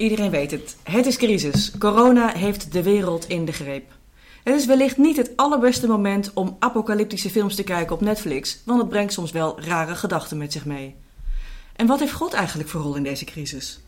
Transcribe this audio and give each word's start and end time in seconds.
Iedereen 0.00 0.30
weet 0.30 0.50
het. 0.50 0.76
Het 0.82 1.06
is 1.06 1.16
crisis. 1.16 1.72
Corona 1.78 2.28
heeft 2.28 2.72
de 2.72 2.82
wereld 2.82 3.28
in 3.28 3.44
de 3.44 3.52
greep. 3.52 3.92
Het 4.44 4.54
is 4.54 4.66
wellicht 4.66 4.96
niet 4.96 5.16
het 5.16 5.32
allerbeste 5.36 5.86
moment 5.86 6.30
om 6.34 6.56
apocalyptische 6.58 7.30
films 7.30 7.54
te 7.54 7.62
kijken 7.62 7.94
op 7.94 8.00
Netflix, 8.00 8.62
want 8.64 8.80
het 8.80 8.88
brengt 8.88 9.12
soms 9.12 9.30
wel 9.30 9.60
rare 9.60 9.94
gedachten 9.94 10.38
met 10.38 10.52
zich 10.52 10.64
mee. 10.64 10.96
En 11.76 11.86
wat 11.86 11.98
heeft 11.98 12.12
God 12.12 12.32
eigenlijk 12.32 12.68
voor 12.68 12.80
rol 12.80 12.94
in 12.94 13.02
deze 13.02 13.24
crisis? 13.24 13.80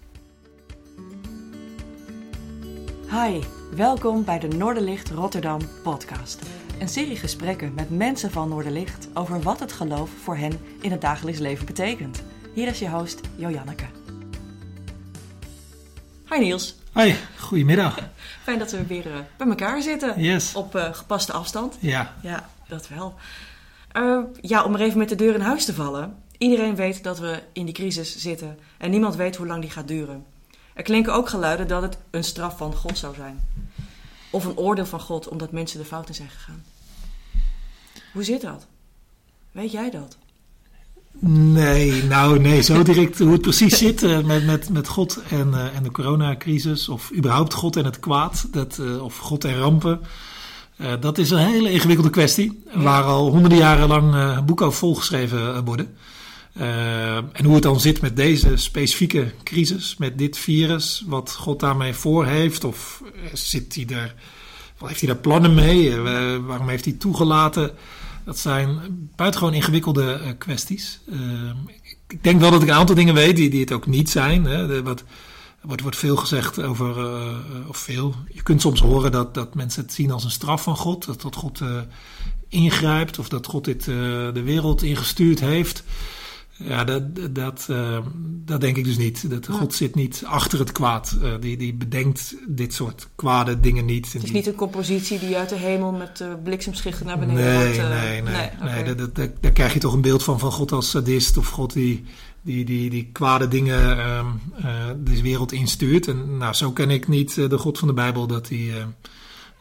Hi, 3.11 3.41
welkom 3.75 4.25
bij 4.25 4.39
de 4.39 4.49
Noorderlicht 4.49 5.11
Rotterdam 5.11 5.61
podcast. 5.83 6.39
Een 6.79 6.89
serie 6.89 7.17
gesprekken 7.17 7.75
met 7.75 7.91
mensen 7.91 8.31
van 8.31 8.49
Noorderlicht 8.49 9.09
over 9.15 9.43
wat 9.43 9.61
het 9.61 9.73
geloof 9.73 10.11
voor 10.23 10.37
hen 10.37 10.61
in 10.81 10.91
het 10.91 11.01
dagelijks 11.01 11.41
leven 11.41 11.67
betekent. 11.67 12.23
Hier 12.55 12.67
is 12.67 12.79
je 12.79 12.91
host 12.91 13.21
Jojanneke. 13.37 14.02
Hi 16.33 16.39
Niels. 16.39 16.75
Hoi, 16.93 17.17
goedemiddag. 17.39 17.99
Fijn 18.43 18.59
dat 18.59 18.71
we 18.71 18.87
weer 18.87 19.07
uh, 19.07 19.19
bij 19.37 19.47
elkaar 19.47 19.83
zitten. 19.83 20.21
Yes. 20.21 20.55
Op 20.55 20.77
uh, 20.77 20.95
gepaste 20.95 21.33
afstand. 21.33 21.77
Ja. 21.81 22.15
Ja, 22.23 22.51
dat 22.69 22.89
wel. 22.89 23.15
Uh, 23.97 24.25
ja, 24.41 24.65
om 24.65 24.75
er 24.75 24.81
even 24.81 24.99
met 24.99 25.09
de 25.09 25.15
deur 25.15 25.35
in 25.35 25.41
huis 25.41 25.65
te 25.65 25.75
vallen. 25.75 26.23
Iedereen 26.39 26.75
weet 26.75 27.03
dat 27.03 27.19
we 27.19 27.43
in 27.53 27.65
die 27.65 27.75
crisis 27.75 28.17
zitten 28.17 28.59
en 28.79 28.91
niemand 28.91 29.17
weet 29.17 29.37
hoe 29.37 29.47
lang 29.47 29.61
die 29.61 29.71
gaat 29.71 29.89
duren. 29.89 30.25
Er 30.75 30.83
klinken 30.83 31.15
ook 31.15 31.29
geluiden 31.29 31.69
dat 31.69 31.83
het 31.83 31.99
een 32.11 32.25
straf 32.25 32.57
van 32.57 32.75
God 32.75 32.99
zou 32.99 33.15
zijn. 33.15 33.49
Of 34.31 34.45
een 34.45 34.57
oordeel 34.57 34.87
van 34.87 35.01
God 35.01 35.29
omdat 35.29 35.53
mensen 35.53 35.79
de 35.79 35.85
fout 35.85 36.09
in 36.09 36.15
zijn 36.15 36.31
gegaan. 36.31 36.65
Hoe 38.13 38.25
zit 38.25 38.41
dat? 38.41 38.67
Weet 39.51 39.73
jij 39.73 39.91
dat? 39.91 40.17
Nee, 41.19 42.03
nou 42.03 42.39
nee, 42.39 42.61
zo 42.61 42.83
direct 42.83 43.19
hoe 43.19 43.33
het 43.33 43.41
precies 43.41 43.79
zit 43.79 44.03
uh, 44.03 44.21
met, 44.21 44.47
met, 44.47 44.71
met 44.71 44.89
God 44.89 45.23
en, 45.29 45.49
uh, 45.49 45.77
en 45.77 45.83
de 45.83 45.91
coronacrisis, 45.91 46.89
of 46.89 47.13
überhaupt 47.17 47.55
God 47.55 47.77
en 47.77 47.85
het 47.85 48.01
kwaad, 48.01 48.49
dat, 48.51 48.79
uh, 48.81 49.03
of 49.03 49.19
God 49.19 49.45
en 49.45 49.59
rampen. 49.59 50.01
dat 51.01 51.19
is 51.19 51.31
een 51.31 51.39
hele 51.39 51.71
ingewikkelde 51.71 52.11
kwestie, 52.11 52.63
waar 52.75 53.03
al 53.03 53.31
honderden 53.31 53.59
jaren 53.59 53.89
lang 53.89 54.45
boeken 54.45 54.67
over 54.67 54.79
volgeschreven 54.79 55.65
worden. 55.65 55.97
en 57.33 57.45
hoe 57.45 57.55
het 57.55 57.63
dan 57.63 57.81
zit 57.81 58.01
met 58.01 58.17
deze 58.17 58.57
specifieke 58.57 59.33
crisis, 59.43 59.97
met 59.99 60.19
dit 60.19 60.39
virus, 60.39 61.05
wat 61.07 61.33
God 61.33 61.61
daarmee 61.61 61.95
voor 61.95 62.27
heeft, 62.27 62.65
of 62.65 63.03
zit 63.33 63.75
hij 63.75 63.87
er, 63.89 64.15
heeft 64.85 65.01
hij 65.01 65.09
daar 65.09 65.19
plannen 65.19 65.55
mee, 65.55 65.97
waarom 66.41 66.69
heeft 66.69 66.85
hij 66.85 66.95
toegelaten? 66.95 67.71
Dat 68.25 68.39
zijn 68.39 68.81
buitengewoon 69.17 69.55
ingewikkelde 69.55 70.21
uh, 70.23 70.29
kwesties. 70.39 71.01
Uh, 71.07 71.51
ik 72.09 72.23
denk 72.23 72.41
wel 72.41 72.51
dat 72.51 72.63
ik 72.63 72.69
een 72.69 72.75
aantal 72.75 72.95
dingen 72.95 73.15
weet 73.15 73.37
die, 73.37 73.51
die 73.51 73.61
het 73.61 73.73
ook 73.73 73.87
niet 73.87 74.11
zijn. 74.11 74.45
Hè. 74.45 74.83
Wat, 74.83 75.05
er 75.61 75.83
wordt, 75.83 75.97
veel 75.97 76.17
gezegd 76.17 76.63
over, 76.63 76.99
uh, 76.99 77.69
of 77.69 77.77
veel. 77.77 78.15
Je 78.29 78.43
kunt 78.43 78.61
soms 78.61 78.81
horen 78.81 79.13
dat, 79.13 79.35
dat 79.35 79.55
mensen 79.55 79.83
het 79.83 79.93
zien 79.93 80.11
als 80.11 80.25
een 80.25 80.31
straf 80.31 80.63
van 80.63 80.77
God. 80.77 81.07
Dat, 81.07 81.23
dat 81.23 81.37
God 81.37 81.61
ingrijpt 82.49 83.19
of 83.19 83.29
dat 83.29 83.47
God 83.47 83.65
dit 83.65 83.85
de 83.85 84.43
wereld 84.45 84.83
ingestuurd 84.83 85.41
heeft. 85.41 85.85
Ja, 86.69 86.85
dat, 86.85 87.03
dat, 87.35 87.67
uh, 87.71 87.99
dat 88.45 88.61
denk 88.61 88.77
ik 88.77 88.85
dus 88.85 88.97
niet. 88.97 89.31
Dat 89.31 89.47
Ja. 89.47 89.53
God 89.55 89.75
zit 89.75 89.95
niet 89.95 90.23
achter 90.27 90.59
het 90.59 90.73
kwaad. 90.73 91.17
Uh, 91.23 91.33
die, 91.41 91.57
die 91.57 91.75
bedenkt 91.75 92.35
dit 92.49 92.75
soort 92.75 93.09
kwade 93.15 93.61
dingen 93.61 93.85
niet. 93.85 94.05
Het 94.05 94.15
is 94.15 94.23
Die- 94.23 94.33
niet 94.33 94.47
een 94.47 94.55
compositie 94.55 95.19
die 95.19 95.37
uit 95.37 95.49
de 95.49 95.55
hemel 95.57 95.93
met 95.93 96.21
uh, 96.21 96.29
bliksemschichten 96.45 97.07
naar 97.07 97.19
beneden 97.19 97.45
Nee, 97.45 97.65
wordt. 97.65 97.79
eh, 97.79 97.89
nee, 98.03 98.23
nee. 98.23 98.51
oké. 98.63 98.65
nee 98.83 98.95
dat, 98.95 99.15
dat, 99.15 99.31
daar 99.41 99.53
krijg 99.53 99.73
je 99.73 99.79
toch 99.79 99.93
een 99.93 100.01
beeld 100.01 100.23
van 100.23 100.39
van 100.39 100.53
God 100.53 100.73
als 100.73 100.91
sadist 100.91 101.37
of 101.37 101.49
God 101.49 101.73
die, 101.73 102.05
die, 102.43 102.65
die, 102.65 102.91
die 102.91 103.09
kwade 103.13 103.49
dingen 103.49 103.99
ehm 103.99 104.27
eh, 104.63 104.75
deze 104.97 105.23
wereld 105.23 105.53
instuurt. 105.53 106.09
En 106.09 106.37
nou, 106.37 106.55
zo 106.55 106.73
ken 106.73 106.91
ik 106.91 107.09
niet 107.09 107.39
eh, 107.39 107.49
de 107.49 107.59
God 107.59 107.79
van 107.79 107.89
de 107.89 107.95
Bijbel 107.95 108.27
dat 108.27 108.49
hij, 108.49 108.71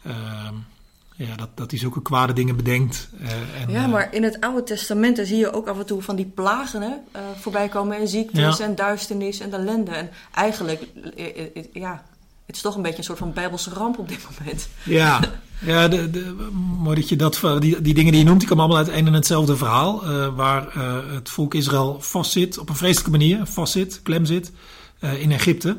ehm, 0.04 0.54
ja, 1.28 1.36
dat, 1.36 1.50
dat 1.56 1.72
hij 1.72 1.80
zulke 1.80 2.02
kwade 2.02 2.34
dingen 2.34 2.56
bedenkt. 2.56 3.10
eh, 3.20 3.62
en, 3.62 3.72
Ja, 3.72 3.84
eh, 3.84 3.92
maar 3.92 4.14
in 4.14 4.24
het 4.24 4.42
Oude 4.42 4.64
Testament 4.64 5.20
zie 5.24 5.38
je 5.38 5.54
ook 5.54 5.68
af 5.68 5.78
en 5.78 5.86
toe 5.86 6.02
van 6.02 6.16
die 6.16 6.26
plagen 6.26 6.82
hè, 6.82 6.94
eh, 7.12 7.22
voorbij 7.40 7.68
komen. 7.68 7.98
En 7.98 8.08
ziektes 8.08 8.58
Ja. 8.58 8.66
en 8.66 8.76
duisternis 8.76 9.40
en 9.40 9.54
ellende. 9.54 9.92
En 9.92 10.10
eigenlijk, 10.34 10.84
ja, 11.74 12.04
het 12.46 12.56
is 12.56 12.62
toch 12.62 12.76
een 12.76 12.82
beetje 12.82 12.98
een 12.98 13.04
soort 13.04 13.18
van 13.18 13.34
bijbelse 13.34 13.70
ramp 13.70 13.98
op 13.98 14.10
dit 14.10 14.20
moment. 14.40 14.70
Ja, 14.84 15.20
ja 15.72 15.88
de, 15.88 16.10
de, 16.10 16.50
mooi 16.78 16.96
dat 16.96 17.10
je 17.10 17.16
dat, 17.16 17.42
die, 17.60 17.82
die 17.82 17.94
dingen 17.94 18.12
die 18.12 18.22
je 18.22 18.28
noemt, 18.28 18.40
die 18.40 18.50
komen 18.50 18.64
allemaal 18.64 18.84
uit 18.86 18.96
een 18.96 19.08
en 19.08 19.14
hetzelfde 19.14 19.58
verhaal. 19.58 20.06
waar 20.36 20.78
het 21.14 21.30
volk 21.30 21.54
Israël 21.54 21.98
vastzit, 22.00 22.58
op 22.58 22.70
een 22.70 22.76
vreselijke 22.76 23.12
manier, 23.12 23.46
vastzit, 23.46 24.00
klem 24.04 24.26
zit, 24.26 24.52
in 25.20 25.32
Egypte. 25.32 25.78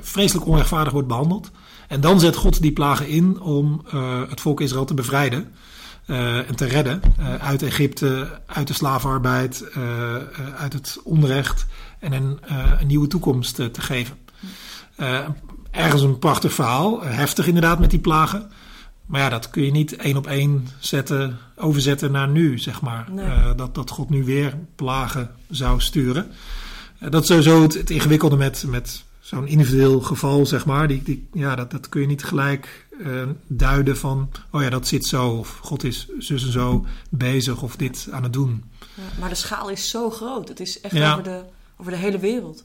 vreselijk 0.00 0.46
onrechtvaardig 0.46 0.92
wordt 0.92 1.08
behandeld. 1.08 1.50
En 1.88 2.00
dan 2.00 2.20
zet 2.20 2.36
God 2.36 2.62
die 2.62 2.72
plagen 2.72 3.08
in 3.08 3.40
om 3.40 3.82
eh, 3.90 4.20
het 4.28 4.40
volk 4.40 4.60
Israël 4.60 4.84
te 4.84 4.94
bevrijden. 4.94 5.52
eh, 6.06 6.48
en 6.48 6.56
te 6.56 6.64
redden 6.64 7.00
eh, 7.18 7.34
uit 7.34 7.62
Egypte, 7.62 8.40
uit 8.46 8.66
de 8.66 8.72
slavenarbeid, 8.72 9.64
uit 10.56 10.72
het 10.72 11.00
onrecht 11.04 11.66
en 11.98 12.12
een, 12.12 12.38
een 12.80 12.86
nieuwe 12.86 13.06
toekomst 13.06 13.54
te 13.54 13.80
geven. 13.80 14.16
Ergens 15.70 16.02
een 16.02 16.18
prachtig 16.18 16.52
verhaal, 16.52 17.02
heftig 17.02 17.46
inderdaad 17.46 17.78
met 17.78 17.90
die 17.90 17.98
plagen. 17.98 18.50
Maar 19.06 19.20
ja, 19.20 19.28
dat 19.28 19.50
kun 19.50 19.64
je 19.64 19.70
niet 19.70 19.96
één 19.96 20.16
op 20.16 20.26
één 20.26 20.68
zetten, 20.78 21.38
overzetten 21.56 22.12
naar 22.12 22.28
nu, 22.28 22.58
zeg 22.58 22.80
maar. 22.80 23.06
Nee. 23.10 23.54
Dat, 23.54 23.74
dat 23.74 23.90
God 23.90 24.10
nu 24.10 24.24
weer 24.24 24.54
plagen 24.76 25.30
zou 25.50 25.80
sturen. 25.80 26.30
Dat 27.10 27.22
is 27.22 27.28
sowieso 27.28 27.62
het, 27.62 27.74
het 27.74 27.90
ingewikkelde 27.90 28.36
met, 28.36 28.64
met 28.66 29.04
zo'n 29.28 29.46
individueel 29.46 30.00
geval, 30.00 30.46
zeg 30.46 30.66
maar. 30.66 30.88
Die, 30.88 31.02
die, 31.02 31.28
ja, 31.32 31.54
dat, 31.54 31.70
dat 31.70 31.88
kun 31.88 32.00
je 32.00 32.06
niet 32.06 32.24
gelijk 32.24 32.86
eh, 33.04 33.22
duiden 33.46 33.96
van, 33.96 34.30
oh 34.50 34.62
ja, 34.62 34.70
dat 34.70 34.86
zit 34.86 35.06
zo. 35.06 35.28
Of 35.28 35.58
God 35.62 35.84
is 35.84 36.08
zus 36.18 36.44
en 36.44 36.52
zo 36.52 36.86
bezig 37.10 37.62
of 37.62 37.76
dit 37.76 38.08
aan 38.10 38.22
het 38.22 38.32
doen. 38.32 38.64
Ja, 38.94 39.02
maar 39.20 39.28
de 39.28 39.34
schaal 39.34 39.70
is 39.70 39.90
zo 39.90 40.10
groot. 40.10 40.48
Het 40.48 40.60
is 40.60 40.80
echt 40.80 40.94
Ja. 40.94 41.10
over, 41.12 41.24
de, 41.24 41.42
over 41.76 41.92
de 41.92 41.98
hele 41.98 42.18
wereld. 42.18 42.64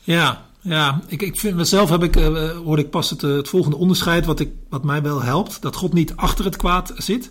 Ja, 0.00 0.46
ja. 0.60 1.00
Ik, 1.06 1.22
ik 1.22 1.40
vind 1.40 1.56
mezelf 1.56 1.90
heb 1.90 2.02
ik, 2.02 2.16
eh, 2.16 2.50
hoorde 2.50 2.82
ik 2.82 2.90
pas 2.90 3.10
het, 3.10 3.22
eh, 3.22 3.30
het 3.36 3.48
volgende 3.48 3.76
onderscheid 3.76 4.26
wat, 4.26 4.40
ik, 4.40 4.50
wat 4.68 4.84
mij 4.84 5.02
wel 5.02 5.22
helpt. 5.22 5.62
Dat 5.62 5.76
God 5.76 5.92
niet 5.92 6.16
achter 6.16 6.44
het 6.44 6.56
kwaad 6.56 6.92
zit. 6.96 7.30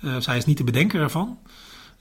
Hij 0.00 0.36
is 0.36 0.44
niet 0.44 0.56
de 0.58 0.64
bedenker 0.64 1.00
ervan. 1.00 1.38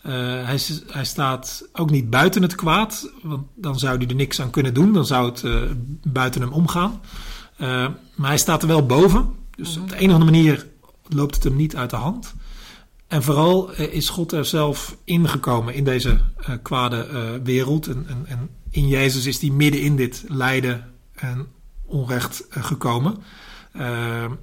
Eh, 0.08 0.14
hij, 0.46 0.60
hij 0.88 1.06
staat 1.06 1.68
ook 1.74 1.90
niet 1.90 2.10
buiten 2.10 2.42
het 2.42 2.56
kwaad, 2.56 3.12
want 3.24 3.48
dan 3.56 3.80
zou 3.80 3.98
hij 3.98 4.08
er 4.08 4.16
niks 4.16 4.42
aan 4.42 4.50
kunnen 4.50 4.74
doen. 4.74 4.94
Dan 4.94 5.06
zou 5.06 5.30
het 5.30 5.44
eh, 5.44 5.62
buiten 6.04 6.42
hem 6.42 6.52
omgaan. 6.52 7.02
Eh, 7.58 7.68
maar 8.16 8.28
hij 8.30 8.38
staat 8.38 8.62
er 8.62 8.68
wel 8.68 8.86
boven. 8.86 9.30
Dus 9.56 9.74
Mhm. 9.74 9.82
op 9.82 9.90
de 9.90 9.96
een 10.02 10.08
of 10.08 10.14
andere 10.14 10.32
manier 10.32 10.68
loopt 11.08 11.36
het 11.36 11.44
hem 11.44 11.56
niet 11.56 11.76
uit 11.76 11.90
de 11.90 11.96
hand. 11.96 12.34
En 13.08 13.24
vooral 13.24 13.72
is 13.72 14.10
God 14.10 14.32
er 14.32 14.46
zelf 14.46 14.98
ingekomen 15.04 15.74
in 15.74 15.84
deze 15.84 16.20
kwade 16.62 17.08
wereld. 17.44 17.88
En, 17.88 18.06
en, 18.08 18.26
en 18.26 18.50
in 18.70 18.88
Jezus 18.88 19.26
is 19.26 19.42
hij 19.42 19.50
midden 19.50 19.82
in 19.82 19.96
dit 19.96 20.24
lijden 20.28 20.94
en 21.14 21.48
onrecht 21.86 22.46
gekomen. 22.50 23.18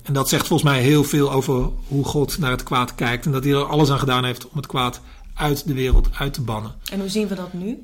En 0.02 0.12
dat 0.12 0.28
zegt 0.28 0.46
volgens 0.46 0.70
mij 0.70 0.82
heel 0.82 1.04
veel 1.04 1.32
over 1.32 1.68
hoe 1.88 2.04
God 2.04 2.38
naar 2.38 2.50
het 2.50 2.62
kwaad 2.62 2.94
kijkt. 2.94 3.26
En 3.26 3.32
dat 3.32 3.44
hij 3.44 3.52
er 3.52 3.64
alles 3.64 3.90
aan 3.90 3.98
gedaan 3.98 4.24
heeft 4.24 4.48
om 4.48 4.56
het 4.56 4.66
kwaad 4.66 5.00
uit 5.34 5.66
de 5.66 5.74
wereld 5.74 6.08
uit 6.18 6.32
te 6.34 6.42
bannen. 6.42 6.74
En 6.92 7.00
hoe 7.00 7.08
zien 7.08 7.28
we 7.28 7.34
dat 7.34 7.52
nu? 7.52 7.82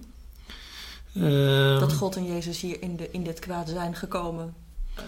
Eh, 1.15 1.78
Dat 1.81 1.93
God 1.93 2.16
en 2.16 2.27
Jezus 2.27 2.61
hier 2.61 2.83
in, 2.83 2.97
de, 2.97 3.09
in 3.12 3.25
dit 3.25 3.38
kwaad 3.38 3.69
zijn 3.69 3.94
gekomen 3.94 4.55
eh, 4.94 5.03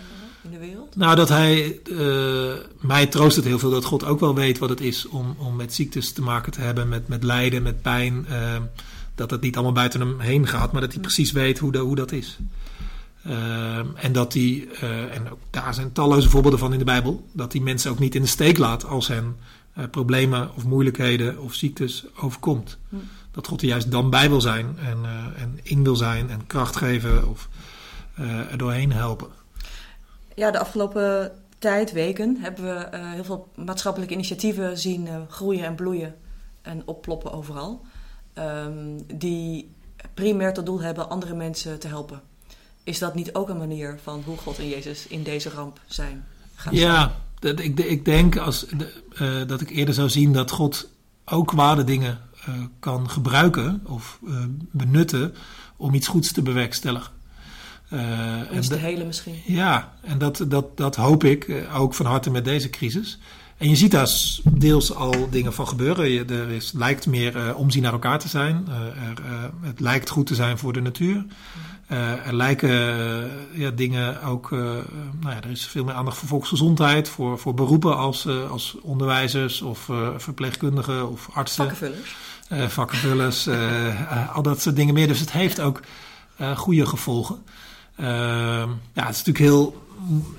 in 0.45 0.51
de 0.51 0.59
wereld? 0.59 0.97
Nou, 0.97 1.17
dat 1.17 1.29
hij. 1.29 1.79
eh, 1.99 2.53
mij 2.81 3.07
troost 3.07 3.37
het 3.37 3.45
heel 3.45 3.59
veel 3.59 3.71
dat 3.71 3.85
God 3.85 4.05
ook 4.05 4.21
wel 4.21 4.35
weet 4.35 4.59
wat 4.59 4.69
het 4.69 4.81
is 4.81 5.09
om, 5.09 5.35
om 5.39 5.57
met 5.57 5.75
ziektes 5.75 6.13
te 6.13 6.23
maken 6.23 6.53
te 6.53 6.61
hebben, 6.61 6.89
met, 6.89 7.09
met 7.09 7.23
lijden, 7.25 7.63
met 7.63 7.83
pijn. 7.83 8.27
eh, 8.27 8.57
dat 9.15 9.31
het 9.31 9.41
niet 9.41 9.55
allemaal 9.55 9.73
buiten 9.73 10.01
hem 10.01 10.21
heen 10.21 10.47
gaat, 10.47 10.73
maar 10.73 10.81
dat 10.81 10.93
hij 10.93 11.01
precies 11.01 11.33
weet 11.33 11.59
hoe, 11.59 11.73
de, 11.73 11.79
hoe 11.79 11.95
dat 11.97 12.13
is. 12.13 12.39
Eh, 13.23 13.79
en 14.05 14.13
dat 14.13 14.33
hij, 14.33 14.69
eh, 14.81 15.15
en 15.17 15.31
ook 15.31 15.39
daar 15.51 15.75
zijn 15.75 15.93
talloze 15.93 16.29
voorbeelden 16.29 16.59
van 16.61 16.73
in 16.73 16.79
de 16.79 16.85
Bijbel, 16.85 17.29
dat 17.33 17.53
hij 17.53 17.61
mensen 17.63 17.91
ook 17.91 17.99
niet 17.99 18.15
in 18.15 18.23
de 18.23 18.29
steek 18.29 18.59
laat 18.59 18.85
als 18.85 19.09
hen 19.09 19.37
eh, 19.73 19.85
problemen 19.91 20.55
of 20.55 20.65
moeilijkheden 20.65 21.41
of 21.41 21.55
ziektes 21.55 22.05
overkomt. 22.17 22.79
Hm. 22.89 22.97
Dat 23.31 23.47
God 23.47 23.63
er 23.63 23.69
juist 23.69 23.91
dan 23.91 24.11
bij 24.11 24.29
wil 24.29 24.41
zijn 24.41 24.79
en, 24.79 25.05
eh, 25.05 25.43
en 25.43 25.59
in 25.63 25.83
wil 25.83 25.97
zijn 25.97 26.31
en 26.31 26.47
kracht 26.47 26.77
geven 26.77 27.29
of 27.29 27.49
eh, 28.15 28.51
er 28.51 28.59
doorheen 28.59 28.93
helpen. 28.93 29.29
Ja, 30.35 30.51
de 30.51 30.59
afgelopen 30.59 31.33
tijd, 31.59 31.93
weken, 31.93 32.37
hebben 32.41 32.65
we 32.65 32.97
heel 32.97 33.25
veel 33.25 33.49
maatschappelijke 33.55 34.15
initiatieven 34.15 34.79
zien 34.79 35.09
groeien 35.29 35.65
en 35.65 35.75
bloeien 35.75 36.15
en 36.63 36.83
opploppen 36.85 37.33
overal. 37.33 37.85
Ehm, 38.33 38.99
die 39.15 39.75
primair 40.15 40.53
tot 40.53 40.67
doel 40.67 40.81
hebben 40.81 41.11
andere 41.11 41.35
mensen 41.35 41.79
te 41.79 41.89
helpen. 41.89 42.23
Is 42.85 42.99
dat 42.99 43.15
niet 43.15 43.35
ook 43.35 43.49
een 43.49 43.59
manier 43.59 43.99
van 44.03 44.23
hoe 44.27 44.37
God 44.37 44.59
en 44.59 44.69
Jezus 44.69 45.07
in 45.07 45.23
deze 45.23 45.51
ramp 45.51 45.81
zijn? 45.87 46.25
gaan 46.55 46.75
zijn? 46.75 46.87
Ja, 46.87 47.15
dat, 47.43 47.61
ik, 47.61 47.81
ik 47.81 48.05
denk 48.05 48.37
als, 48.37 48.67
de, 48.77 48.93
eh, 49.15 49.49
dat 49.49 49.61
ik 49.61 49.71
eerder 49.71 49.95
zou 49.95 50.09
zien 50.09 50.33
dat 50.33 50.51
God 50.51 50.89
ook 51.25 51.47
kwade 51.47 51.85
dingen 51.85 52.19
eh, 52.45 52.55
kan 52.79 53.11
gebruiken 53.11 53.81
of 53.87 54.19
eh, 54.27 54.45
benutten 54.71 55.35
om 55.77 55.95
iets 55.95 56.09
goeds 56.09 56.33
te 56.33 56.43
bewerkstelligen. 56.43 57.13
Uh, 57.93 58.55
en 58.55 58.61
te 58.61 58.75
helen 58.75 59.07
misschien. 59.07 59.35
Ja, 59.47 59.95
en 60.03 60.19
dat, 60.19 60.45
dat, 60.49 60.77
dat 60.77 60.97
hoop 60.97 61.25
ik 61.25 61.67
ook 61.75 61.95
van 61.95 62.07
harte 62.07 62.31
met 62.31 62.45
deze 62.45 62.71
crisis. 62.71 63.19
En 63.63 63.69
je 63.69 63.77
ziet 63.77 63.91
daar 63.91 64.11
deels 64.45 64.95
al 64.95 65.29
dingen 65.31 65.53
van 65.53 65.69
gebeuren. 65.69 66.09
Je, 66.09 66.25
er 66.25 66.51
is, 66.51 66.73
lijkt 66.73 67.07
meer 67.07 67.37
uh, 67.37 67.57
omzien 67.57 67.83
naar 67.83 67.93
elkaar 67.93 68.19
te 68.19 68.29
zijn. 68.29 68.67
Uh, 68.69 68.75
er, 68.77 69.19
uh, 69.21 69.45
het 69.61 69.81
lijkt 69.81 70.11
goed 70.11 70.27
te 70.27 70.35
zijn 70.35 70.59
voor 70.59 70.73
de 70.73 70.81
natuur. 70.81 71.25
er 72.25 72.35
lijken 72.35 72.71
ja, 73.53 73.71
dingen 73.71 74.23
ook. 74.23 74.51
nou 74.51 74.85
ja, 75.23 75.43
er 75.43 75.51
is 75.51 75.67
veel 75.67 75.85
meer 75.85 75.95
aandacht 75.95 76.17
voor 76.17 76.29
volksgezondheid. 76.29 77.09
Voor, 77.09 77.39
voor 77.39 77.55
beroepen 77.55 77.97
als, 77.97 78.29
als 78.51 78.77
onderwijzers 78.81 79.63
of 79.63 79.89
verpleegkundigen 80.17 81.11
of 81.11 81.29
artsen. 81.33 81.65
Vakkenvullers. 81.69 82.17
vakkenvullers. 82.73 83.49
al 84.33 84.43
dat 84.43 84.61
soort 84.61 84.77
dingen 84.77 84.95
meer. 84.95 85.07
Dus 85.07 85.21
het 85.21 85.33
heeft 85.33 85.61
ook 85.61 85.81
goede 86.57 86.87
gevolgen. 86.87 87.43
ja, 87.97 88.67
het 88.93 89.15
is 89.15 89.25
natuurlijk 89.25 89.39
heel 89.39 89.83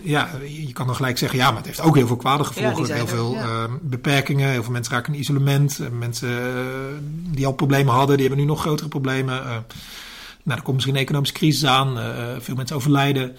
ja, 0.01 0.29
je 0.47 0.73
kan 0.73 0.85
dan 0.85 0.95
gelijk 0.95 1.17
zeggen, 1.17 1.39
ja, 1.39 1.47
maar 1.47 1.57
het 1.57 1.65
heeft 1.65 1.81
ook 1.81 1.95
heel 1.95 2.07
veel 2.07 2.15
kwade 2.15 2.43
gevolgen. 2.43 2.95
heel 2.95 3.07
veel 3.07 3.35
uh, 3.35 3.63
beperkingen, 3.81 4.49
heel 4.49 4.63
veel 4.63 4.71
mensen 4.71 4.93
raken 4.93 5.13
in 5.13 5.19
isolement. 5.19 5.79
Mensen 5.91 6.29
uh, 6.29 7.35
die 7.35 7.45
al 7.45 7.53
problemen 7.53 7.93
hadden, 7.93 8.17
die 8.17 8.27
hebben 8.27 8.45
nu 8.45 8.51
nog 8.51 8.61
grotere 8.61 8.89
problemen. 8.89 9.35
Uh, 9.35 9.57
nou, 10.43 10.57
er 10.57 10.61
komt 10.61 10.73
misschien 10.73 10.95
een 10.95 11.01
economische 11.01 11.35
crisis 11.35 11.65
aan, 11.65 11.97
veel 12.41 12.55
mensen 12.55 12.75
overlijden. 12.75 13.37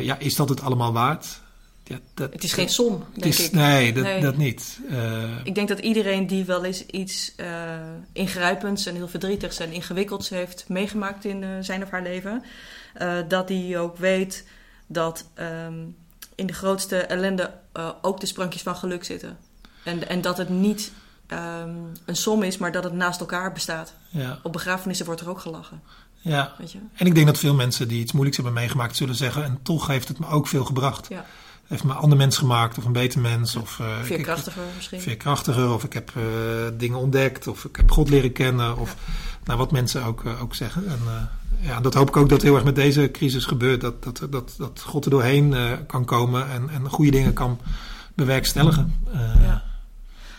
ja, 0.00 0.18
is 0.18 0.36
dat 0.36 0.48
het 0.48 0.62
allemaal 0.62 0.92
waard? 0.92 1.40
Ja, 1.84 1.98
dat, 2.14 2.32
het 2.32 2.44
is 2.44 2.52
geen 2.52 2.68
som, 2.68 3.04
denk 3.12 3.24
is, 3.24 3.46
ik. 3.46 3.52
Nee, 3.52 3.92
dat, 3.92 4.04
nee. 4.04 4.20
dat 4.20 4.36
niet. 4.36 4.80
ik 5.44 5.54
denk 5.54 5.68
dat 5.68 5.78
iedereen 5.78 6.26
die 6.26 6.44
wel 6.44 6.64
eens 6.64 6.86
iets 6.86 7.34
ingrijpends 8.12 8.86
en 8.86 8.94
heel 8.94 9.08
verdrietigs 9.08 9.58
en 9.58 9.72
ingewikkelds 9.72 10.28
heeft 10.28 10.64
meegemaakt 10.68 11.24
in 11.24 11.64
zijn 11.64 11.82
of 11.82 11.90
haar 11.90 12.02
leven, 12.02 12.42
dat 13.28 13.48
die 13.48 13.78
ook 13.78 13.96
weet 13.96 14.44
dat 14.92 15.24
ehm, 15.34 15.84
in 16.34 16.46
de 16.46 16.52
grootste 16.52 16.96
ellende 16.96 17.52
uh, 17.76 17.88
ook 18.02 18.20
de 18.20 18.26
sprankjes 18.26 18.62
van 18.62 18.76
geluk 18.76 19.04
zitten. 19.04 19.38
En, 19.84 20.08
en 20.08 20.20
dat 20.20 20.38
het 20.38 20.48
niet 20.48 20.92
um, 21.28 21.92
een 22.04 22.16
som 22.16 22.42
is, 22.42 22.58
maar 22.58 22.72
dat 22.72 22.84
het 22.84 22.92
naast 22.92 23.20
elkaar 23.20 23.52
bestaat. 23.52 23.94
Ja. 24.08 24.38
Op 24.42 24.52
begrafenissen 24.52 25.06
wordt 25.06 25.20
er 25.20 25.28
ook 25.28 25.40
gelachen. 25.40 25.82
Ja, 26.16 26.54
Weet 26.58 26.72
je? 26.72 26.78
en 26.94 27.06
ik 27.06 27.14
denk 27.14 27.26
dat 27.26 27.38
veel 27.38 27.54
mensen 27.54 27.88
die 27.88 28.00
iets 28.00 28.12
moeilijks 28.12 28.36
hebben 28.36 28.56
meegemaakt 28.56 28.96
zullen 28.96 29.14
zeggen... 29.14 29.44
en 29.44 29.58
toch 29.62 29.86
heeft 29.86 30.08
het 30.08 30.18
me 30.18 30.26
ook 30.26 30.46
veel 30.46 30.64
gebracht. 30.64 31.08
Ja. 31.08 31.24
Heeft 31.66 31.84
me 31.84 31.90
een 31.90 31.96
ander 31.96 32.18
mens 32.18 32.38
gemaakt 32.38 32.78
of 32.78 32.84
een 32.84 32.92
beter 32.92 33.20
mens. 33.20 33.56
Of, 33.56 33.78
uh, 33.78 34.02
veerkrachtiger 34.02 34.62
ik, 34.62 34.74
misschien. 34.76 35.00
Veerkrachtiger 35.00 35.72
of 35.72 35.84
ik 35.84 35.92
heb 35.92 36.12
uh, 36.16 36.24
dingen 36.72 36.98
ontdekt 36.98 37.46
of 37.46 37.64
ik 37.64 37.76
heb 37.76 37.90
God 37.90 38.08
leren 38.08 38.32
kennen. 38.32 38.76
Of 38.76 38.96
ja. 39.06 39.12
nou, 39.44 39.58
wat 39.58 39.72
mensen 39.72 40.04
ook, 40.04 40.22
ook 40.40 40.54
zeggen. 40.54 40.88
En, 40.88 41.30
ja, 41.60 41.80
dat 41.80 41.94
hoop 41.94 42.08
ik 42.08 42.16
ook 42.16 42.28
dat 42.28 42.42
heel 42.42 42.54
erg 42.54 42.64
met 42.64 42.74
deze 42.74 43.10
crisis 43.10 43.44
gebeurt. 43.44 43.80
Dat, 43.80 44.04
dat, 44.04 44.26
dat, 44.30 44.54
dat 44.58 44.80
God 44.80 45.04
er 45.04 45.10
doorheen 45.10 45.52
uh, 45.52 45.72
kan 45.86 46.04
komen 46.04 46.50
en, 46.50 46.68
en 46.68 46.88
goede 46.88 47.10
dingen 47.10 47.32
kan 47.32 47.58
bewerkstelligen. 48.14 49.00
Uh, 49.14 49.34
ja. 49.42 49.62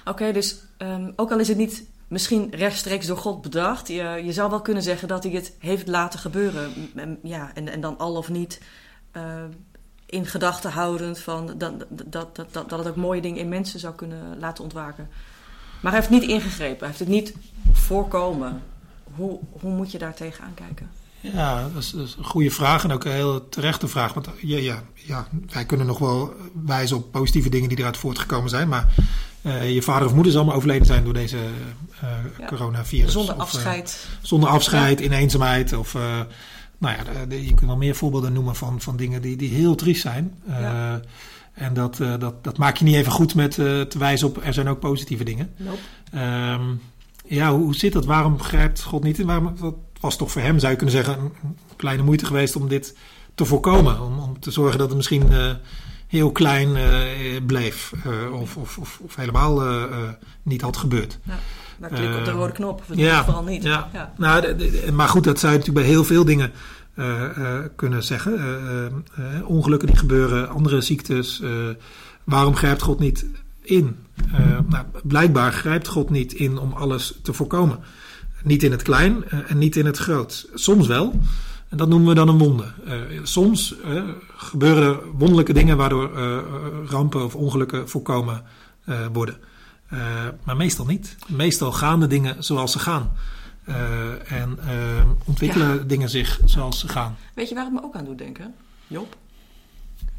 Oké, 0.05 0.31
dus 0.31 0.55
um, 0.77 1.13
ook 1.15 1.31
al 1.31 1.39
is 1.39 1.47
het 1.47 1.57
niet 1.57 1.83
misschien 2.07 2.49
rechtstreeks 2.49 3.05
door 3.05 3.17
God 3.17 3.41
bedacht, 3.41 3.87
je, 3.87 4.21
je 4.23 4.33
zou 4.33 4.49
wel 4.49 4.61
kunnen 4.61 4.83
zeggen 4.83 5.07
dat 5.07 5.23
hij 5.23 5.31
het 5.31 5.55
heeft 5.59 5.87
laten 5.87 6.19
gebeuren. 6.19 6.71
Ja, 7.23 7.51
en, 7.53 7.69
en 7.69 7.81
dan 7.81 7.97
al 7.97 8.15
of 8.15 8.29
niet 8.29 8.61
uh, 9.13 9.23
in 10.05 10.25
gedachten 10.25 10.71
houdend 10.71 11.19
van 11.19 11.45
dat, 11.57 11.59
dat, 11.59 11.85
dat, 12.05 12.35
dat, 12.35 12.69
dat 12.69 12.79
het 12.79 12.87
ook 12.87 12.95
mooie 12.95 13.21
dingen 13.21 13.39
in 13.39 13.49
mensen 13.49 13.79
zou 13.79 13.95
kunnen 13.95 14.39
laten 14.39 14.63
ontwaken. 14.63 15.09
Maar 15.81 15.91
hij 15.91 16.01
heeft 16.01 16.11
niet 16.11 16.29
ingegrepen, 16.29 16.77
hij 16.77 16.87
heeft 16.87 16.99
het 16.99 17.07
niet 17.07 17.33
voorkomen. 17.71 18.61
Hoe, 19.15 19.39
hoe 19.49 19.71
moet 19.71 19.91
je 19.91 19.97
daar 19.97 20.13
tegenaan 20.13 20.53
kijken? 20.53 20.89
Ja, 21.21 21.69
dat 21.73 21.83
is, 21.83 21.93
een 21.93 22.23
goede 22.23 22.51
vraag 22.51 22.83
en 22.83 22.91
ook 22.91 23.05
een 23.05 23.11
heel 23.11 23.49
terechte 23.49 23.87
vraag. 23.87 24.13
Want 24.13 24.29
ja, 24.41 24.57
ja, 24.57 24.83
ja, 24.93 25.27
wij 25.53 25.65
kunnen 25.65 25.87
nog 25.87 25.99
wel 25.99 26.33
wijzen 26.65 26.97
op 26.97 27.11
positieve 27.11 27.49
dingen 27.49 27.69
die 27.69 27.79
eruit 27.79 27.97
voortgekomen 27.97 28.49
zijn. 28.49 28.67
Maar 28.67 28.93
uh, 29.41 29.73
je 29.73 29.81
vader 29.81 30.07
of 30.07 30.13
moeder 30.13 30.31
zal 30.31 30.45
maar 30.45 30.55
overleden 30.55 30.85
zijn 30.85 31.03
door 31.03 31.13
deze 31.13 31.37
uh, 31.37 32.09
ja. 32.39 32.45
coronavirus. 32.45 33.11
Zonder 33.11 33.35
of, 33.35 33.41
afscheid. 33.41 34.07
Uh, 34.09 34.25
zonder 34.25 34.49
afscheid, 34.49 34.99
ja. 34.99 35.05
in 35.05 35.11
eenzaamheid. 35.11 35.73
Of, 35.73 35.93
nou 36.77 36.97
ja, 36.97 37.03
de, 37.03 37.27
de, 37.27 37.41
je 37.41 37.53
kunt 37.53 37.69
wel 37.69 37.77
meer 37.77 37.95
voorbeelden 37.95 38.33
noemen 38.33 38.55
van, 38.55 38.81
van 38.81 38.97
dingen 38.97 39.21
die, 39.21 39.35
die 39.35 39.49
heel 39.49 39.75
triest 39.75 40.01
zijn. 40.01 40.41
En 41.53 41.73
dat, 41.73 41.97
dat, 42.19 42.43
dat 42.43 42.57
maak 42.57 42.77
je 42.77 42.83
niet 42.83 42.95
even 42.95 43.11
goed 43.11 43.35
met 43.35 43.51
te 43.53 43.95
wijzen 43.97 44.27
op 44.27 44.45
er 44.45 44.53
zijn 44.53 44.67
ook 44.67 44.79
positieve 44.79 45.23
dingen. 45.23 45.53
Nope. 45.57 45.79
Um, 46.15 46.81
ja, 47.25 47.51
hoe, 47.51 47.63
hoe 47.63 47.75
zit 47.75 47.93
dat? 47.93 48.05
Waarom 48.05 48.37
begrijpt 48.37 48.81
God 48.81 49.03
niet? 49.03 49.23
Waarom, 49.23 49.57
wat, 49.57 49.75
was 50.01 50.17
toch 50.17 50.31
voor 50.31 50.41
hem, 50.41 50.59
zou 50.59 50.71
je 50.71 50.77
kunnen 50.77 50.95
zeggen, 50.95 51.19
een 51.19 51.55
kleine 51.75 52.03
moeite 52.03 52.25
geweest 52.25 52.55
om 52.55 52.67
dit 52.67 52.95
te 53.35 53.45
voorkomen. 53.45 54.01
Om, 54.01 54.19
om 54.19 54.39
te 54.39 54.51
zorgen 54.51 54.77
dat 54.77 54.87
het 54.87 54.97
misschien 54.97 55.31
uh, 55.31 55.51
heel 56.07 56.31
klein 56.31 56.69
uh, 56.69 57.45
bleef. 57.45 57.91
Uh, 58.07 58.41
of, 58.41 58.57
of, 58.57 58.77
of, 58.77 58.99
of, 59.01 59.15
helemaal 59.15 59.61
niet 60.43 60.61
had 60.61 60.77
gebeurd. 60.77 61.19
Ja, 61.23 61.39
maar 61.79 61.89
klik 61.89 62.15
op 62.15 62.25
de 62.25 62.31
rode 62.31 62.53
knop. 62.53 62.83
Ja, 62.93 63.23
vooral 63.23 63.43
niet. 63.43 63.63
Ja. 63.63 63.89
ja. 63.93 64.13
Nou, 64.17 64.41
de, 64.41 64.55
de, 64.55 64.91
maar 64.91 65.07
goed, 65.07 65.23
dat 65.23 65.39
zou 65.39 65.51
je 65.51 65.57
natuurlijk 65.57 65.85
bij 65.85 65.95
heel 65.95 66.03
veel 66.03 66.25
dingen 66.25 66.51
kunnen 67.75 68.03
zeggen. 68.03 69.05
ongelukken 69.45 69.87
die 69.87 69.97
gebeuren, 69.97 70.49
andere 70.49 70.81
ziektes. 70.81 71.41
waarom 72.23 72.55
grijpt 72.55 72.81
God 72.81 72.99
niet 72.99 73.25
in? 73.61 73.97
nou, 74.67 74.85
blijkbaar 75.03 75.53
grijpt 75.53 75.87
God 75.87 76.09
niet 76.09 76.33
in 76.33 76.57
om 76.57 76.73
alles 76.73 77.19
te 77.21 77.33
voorkomen. 77.33 77.79
Niet 78.43 78.63
in 78.63 78.71
het 78.71 78.81
klein 78.81 79.23
uh, 79.33 79.51
en 79.51 79.57
niet 79.57 79.75
in 79.75 79.85
het 79.85 79.97
groot. 79.97 80.49
Soms 80.53 80.87
wel. 80.87 81.19
En 81.69 81.77
dat 81.77 81.87
noemen 81.87 82.07
we 82.07 82.15
dan 82.15 82.27
een 82.27 82.37
wonder. 82.37 82.73
Uh, 82.87 83.19
soms 83.23 83.75
uh, 83.85 84.03
gebeuren 84.35 84.83
er 84.83 85.11
wonderlijke 85.11 85.53
dingen 85.53 85.77
waardoor 85.77 86.11
rampen 86.89 87.23
of 87.23 87.35
ongelukken 87.35 87.89
voorkomen 87.89 88.43
worden. 89.13 89.37
maar 90.43 90.57
meestal 90.57 90.85
niet. 90.85 91.15
Meestal 91.27 91.71
gaan 91.71 91.99
de 91.99 92.07
dingen 92.07 92.43
zoals 92.43 92.71
ze 92.71 92.79
gaan. 92.79 93.11
en 94.27 94.59
ontwikkelen 95.25 95.77
ja. 95.77 95.83
dingen 95.83 96.09
zich 96.09 96.39
zoals 96.45 96.79
ze 96.79 96.87
gaan. 96.87 97.17
Weet 97.33 97.49
je 97.49 97.55
waar 97.55 97.63
het 97.63 97.73
me 97.73 97.83
ook 97.83 97.95
aan 97.95 98.05
doet 98.05 98.17
denken? 98.17 98.53
Job. 98.87 99.15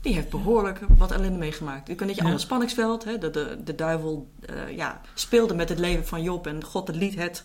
Die 0.00 0.14
heeft 0.14 0.30
behoorlijk 0.30 0.80
wat 0.98 1.10
ellende 1.10 1.38
meegemaakt. 1.38 1.88
Je 1.88 1.94
kunt 1.94 2.08
dat 2.08 2.19
je 2.19 2.32
ja. 2.32 2.38
spanningsveld, 2.38 3.04
hè, 3.04 3.19
de, 3.19 3.30
de, 3.30 3.58
de 3.64 3.74
duivel 3.74 4.30
ja, 4.76 5.00
speelde 5.14 5.54
met 5.54 5.69
het 5.69 5.78
leven 5.78 6.06
van 6.06 6.22
Job 6.22 6.46
en 6.46 6.64
God 6.64 6.94
liet 6.94 7.14
het 7.14 7.44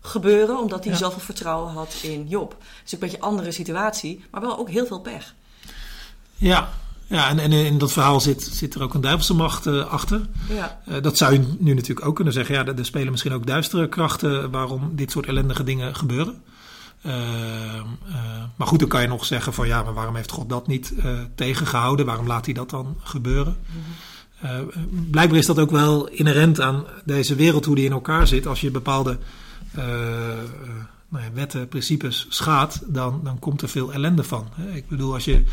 gebeuren, 0.00 0.58
omdat 0.58 0.84
hij 0.84 0.92
ja. 0.92 0.98
zoveel 0.98 1.20
vertrouwen 1.20 1.72
had 1.72 1.96
in 2.02 2.28
Job. 2.28 2.56
Dus 2.82 2.92
een 2.92 2.98
beetje 2.98 3.16
een 3.16 3.22
andere 3.22 3.52
situatie, 3.52 4.24
maar 4.30 4.40
wel 4.40 4.58
ook 4.58 4.70
heel 4.70 4.86
veel 4.86 5.00
pech. 5.00 5.34
Ja, 6.34 6.68
ja 7.06 7.28
en, 7.28 7.38
en 7.38 7.52
in 7.52 7.78
dat 7.78 7.92
verhaal 7.92 8.20
zit, 8.20 8.42
zit 8.52 8.74
er 8.74 8.82
ook 8.82 8.94
een 8.94 9.00
duivelse 9.00 9.34
macht 9.34 9.66
uh, 9.66 9.86
achter. 9.86 10.20
Ja. 10.48 10.80
Uh, 10.88 11.02
dat 11.02 11.16
zou 11.16 11.32
je 11.32 11.54
nu 11.58 11.74
natuurlijk 11.74 12.06
ook 12.06 12.14
kunnen 12.14 12.32
zeggen. 12.32 12.54
Ja, 12.54 12.64
er 12.64 12.84
spelen 12.84 13.10
misschien 13.10 13.32
ook 13.32 13.46
duistere 13.46 13.88
krachten 13.88 14.50
waarom 14.50 14.90
dit 14.92 15.10
soort 15.10 15.26
ellendige 15.26 15.64
dingen 15.64 15.96
gebeuren. 15.96 16.42
Uh, 17.02 17.12
maar 18.56 18.66
goed, 18.66 18.78
dan 18.78 18.88
kan 18.88 19.02
je 19.02 19.08
nog 19.08 19.24
zeggen 19.24 19.52
van 19.52 19.66
ja, 19.66 19.82
maar 19.82 19.94
waarom 19.94 20.16
heeft 20.16 20.30
God 20.30 20.48
dat 20.48 20.66
niet 20.66 20.92
tegengehouden? 21.34 22.06
Waarom 22.06 22.26
laat 22.26 22.44
hij 22.44 22.54
dat 22.54 22.70
dan 22.70 22.96
gebeuren? 23.02 23.56
Mm 23.66 23.82
-hmm. 24.38 25.10
blijkbaar 25.10 25.38
is 25.38 25.46
dat 25.46 25.58
ook 25.58 25.70
wel 25.70 26.08
inherent 26.08 26.60
aan 26.60 26.84
deze 27.04 27.34
wereld, 27.34 27.64
hoe 27.64 27.74
die 27.74 27.84
in 27.84 27.92
elkaar 27.92 28.26
zit. 28.26 28.46
Als 28.46 28.60
je 28.60 28.70
bepaalde 28.70 29.18
nou 31.08 31.24
ja, 31.24 31.32
wetten, 31.32 31.68
principes 31.68 32.26
schaadt, 32.28 32.94
dan, 32.94 33.20
dan 33.24 33.38
komt 33.38 33.62
er 33.62 33.68
veel 33.68 33.92
ellende 33.92 34.24
van. 34.24 34.48
Ik 34.72 34.88
bedoel, 34.88 35.14
als 35.14 35.24
je 35.24 35.44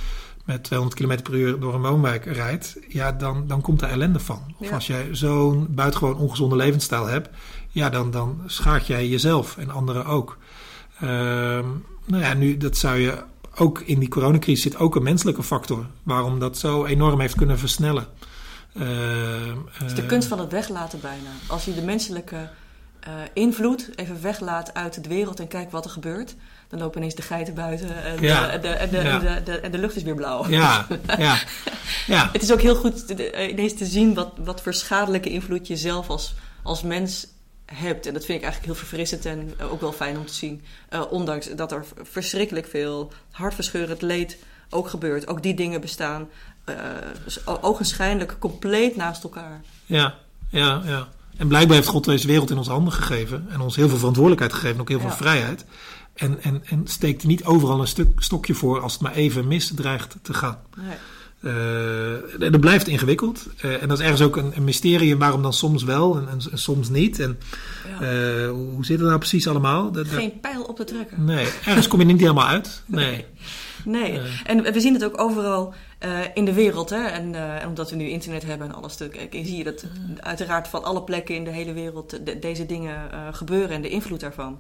met 0.46 0.64
200 0.64 1.02
km 1.02 1.22
per 1.22 1.34
uur 1.34 1.60
door 1.60 1.74
een 1.74 1.82
woonwijk 1.82 2.26
rijdt, 2.26 2.78
ja, 2.88 3.12
dan, 3.12 3.48
dan 3.48 3.62
komt 3.62 3.82
er 3.82 3.90
ellende 3.90 4.20
van. 4.20 4.56
Of 4.58 4.68
ja. 4.68 4.74
als 4.74 4.88
jij 4.88 5.08
zo'n 5.12 5.68
buitengewoon 5.70 6.18
ongezonde 6.18 6.56
levensstijl 6.56 7.06
hebt, 7.06 7.30
ja, 7.70 7.90
dan, 7.90 8.12
dan 8.12 8.42
schaadt 8.46 8.88
jij 8.88 9.08
jezelf 9.08 9.58
en 9.58 9.70
anderen 9.70 10.06
ook. 10.06 10.38
Uh, 10.96 11.10
nou 12.06 12.24
ja, 12.24 12.34
nu, 12.34 12.58
dat 12.58 12.78
zou 12.78 12.98
je 12.98 13.24
ook 13.56 13.80
in 13.80 14.00
die 14.00 14.10
coronacrisis 14.10 14.62
zit 14.62 14.78
ook 14.78 14.96
een 14.96 15.04
menselijke 15.04 15.44
factor. 15.44 15.86
Waarom 16.04 16.40
dat 16.40 16.58
zo 16.58 16.86
enorm 16.86 17.20
heeft 17.20 17.36
kunnen 17.36 17.60
versnellen. 17.60 18.08
Uh, 18.74 18.86
het 19.72 19.90
is 19.90 19.96
de 19.96 20.06
kunst 20.06 20.28
van 20.28 20.40
het 20.40 20.52
weglaten 20.52 21.00
bijna. 21.02 21.30
Als 21.48 21.66
je 21.66 21.74
de 21.74 21.82
menselijke 21.82 22.50
uh, 23.08 23.14
invloed 23.34 23.90
even 23.96 24.22
weglaat 24.22 24.74
uit 24.74 25.04
de 25.04 25.10
wereld 25.10 25.40
en 25.40 25.48
kijkt 25.48 25.72
wat 25.72 25.86
er 25.86 25.92
gebeurt, 25.92 26.36
dan 26.68 26.80
lopen 26.80 26.98
ineens 26.98 27.16
de 27.16 27.22
geiten 27.22 27.54
buiten 27.54 28.04
en, 28.04 28.22
ja. 28.22 28.58
de, 28.58 28.68
en, 28.68 28.90
de, 28.90 28.98
ja. 28.98 29.70
de, 29.70 29.78
lucht 29.78 29.96
is 29.96 30.04
weer 30.04 30.16
blauw. 30.16 30.50
Ja, 30.50 30.88
ja. 31.18 31.38
ja. 32.08 32.30
Het 32.32 32.42
is 32.42 32.52
ook 32.52 32.62
heel 32.62 32.76
goed 32.76 33.10
ineens 33.50 33.74
te 33.74 33.86
zien 33.86 34.14
wat, 34.14 34.32
wat 34.38 34.62
voor 34.62 34.74
schadelijke 34.74 35.30
invloed 35.30 35.68
je 35.68 35.78
zelf 35.78 36.10
als, 36.10 36.36
als 36.64 36.82
mens 36.82 37.28
hebt. 37.66 38.06
En 38.06 38.14
dat 38.14 38.26
vind 38.26 38.38
ik 38.38 38.44
eigenlijk 38.44 38.74
heel 38.74 38.88
verfrissend 38.88 39.26
en 39.26 39.54
ook 39.72 39.82
wel 39.82 39.92
fijn 39.92 40.18
om 40.18 40.26
te 40.26 40.34
zien. 40.34 40.64
Uh, 40.90 41.02
ondanks 41.10 41.50
dat 41.56 41.72
er 41.72 41.86
verschrikkelijk 42.02 42.68
veel 42.68 43.12
hartverscheurend 43.32 44.02
leed 44.02 44.38
ook 44.70 44.88
gebeurt. 44.88 45.28
Ook 45.28 45.44
die 45.44 45.54
dingen 45.54 45.82
bestaan 45.82 46.30
uh, 46.66 46.76
ogenschijnlijk 47.62 48.36
compleet 48.40 48.96
naast 48.96 49.24
elkaar. 49.24 49.62
Ja, 49.86 50.16
ja, 50.50 50.82
ja. 50.86 51.08
En 51.38 51.48
blijkbaar 51.48 51.76
heeft 51.76 51.88
God 51.88 52.06
deze 52.06 52.28
wereld 52.28 52.50
in 52.50 52.58
onze 52.58 52.72
handen 52.72 52.94
gegeven. 52.94 53.46
En 53.50 53.60
ons 53.60 53.76
heel 53.76 53.90
veel 53.90 53.98
verantwoordelijkheid 53.98 54.54
gegeven. 54.54 54.82
Ook 54.82 54.90
heel 54.90 55.00
veel 55.00 55.10
Ja. 55.10 55.16
vrijheid. 55.16 55.66
En, 56.14 56.44
en, 56.44 56.62
en 56.66 56.82
steekt 56.88 57.22
er 57.22 57.28
niet 57.28 57.44
overal 57.44 57.80
een 57.82 57.88
stuk, 57.88 58.08
stokje 58.22 58.54
voor 58.54 58.82
als 58.82 58.94
het 58.94 59.02
maar 59.02 59.14
even 59.14 59.48
mis 59.48 59.72
dreigt 59.76 60.16
te 60.22 60.34
gaan. 60.34 60.58
Nee. 60.78 60.96
Eh, 61.54 62.52
dat 62.52 62.60
blijft 62.62 62.88
ingewikkeld. 62.88 63.48
Eh, 63.58 63.82
en 63.82 63.88
dat 63.88 63.98
is 63.98 64.04
ergens 64.04 64.22
ook 64.22 64.36
een, 64.38 64.52
een 64.56 64.64
mysterie 64.64 65.18
waarom 65.18 65.42
dan 65.42 65.54
soms 65.54 65.84
wel 65.84 66.18
en, 66.18 66.28
en, 66.30 66.40
en 66.52 66.58
soms 66.58 66.90
niet. 66.90 67.20
En 67.20 67.38
Ja. 68.00 68.08
eh, 68.08 68.50
hoe 68.50 68.86
zit 68.86 68.98
het 69.00 69.08
nou 69.08 69.20
precies 69.20 69.48
allemaal? 69.48 69.92
Dat- 69.92 70.06
dat- 70.06 70.14
Geen 70.20 70.40
pijl 70.40 70.64
op 70.64 70.76
te 70.76 70.84
trekken. 70.84 71.24
nee, 71.26 71.48
ergens 71.66 71.88
kom 71.88 72.00
je 72.00 72.06
niet 72.06 72.20
helemaal 72.20 72.48
uit. 72.48 72.84
Nee. 72.88 73.26
Nee, 73.86 74.20
en 74.44 74.74
we 74.74 74.80
zien 74.80 74.94
het 74.94 75.04
ook 75.06 75.20
overal 75.22 75.74
eh, 76.04 76.20
in 76.34 76.46
de 76.46 76.54
wereld. 76.54 76.90
Hè? 76.90 77.06
En, 77.06 77.36
eh, 77.36 77.62
en 77.62 77.68
omdat 77.68 77.90
we 77.90 77.96
nu 77.96 78.10
internet 78.10 78.44
hebben 78.44 78.68
en 78.68 78.74
alles, 78.76 78.98
kijk, 78.98 79.32
zie 79.32 79.58
je 79.58 79.64
dat 79.64 79.84
uiteraard 80.20 80.68
van 80.68 80.84
alle 80.84 81.04
plekken 81.04 81.36
in 81.36 81.44
de 81.44 81.50
hele 81.52 81.74
wereld 81.74 82.26
de- 82.26 82.40
deze 82.40 82.66
dingen 82.66 83.12
eh, 83.12 83.28
gebeuren 83.32 83.76
en 83.76 83.82
de 83.82 83.90
invloed 83.90 84.20
daarvan. 84.20 84.60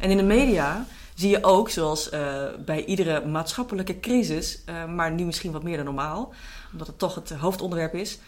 En 0.00 0.10
in 0.10 0.16
de 0.16 0.22
media 0.22 0.86
zie 1.14 1.30
je 1.30 1.44
ook, 1.44 1.70
zoals 1.70 2.10
eh, 2.10 2.20
bij 2.64 2.84
iedere 2.84 3.26
maatschappelijke 3.26 4.00
crisis, 4.00 4.62
eh, 4.64 4.84
maar 4.84 5.10
nu 5.12 5.24
misschien 5.24 5.52
wat 5.52 5.62
meer 5.62 5.76
dan 5.76 5.84
normaal, 5.84 6.32
omdat 6.72 6.86
het 6.86 6.98
toch 6.98 7.14
het 7.14 7.30
hoofdonderwerp 7.30 7.94
is, 7.94 8.18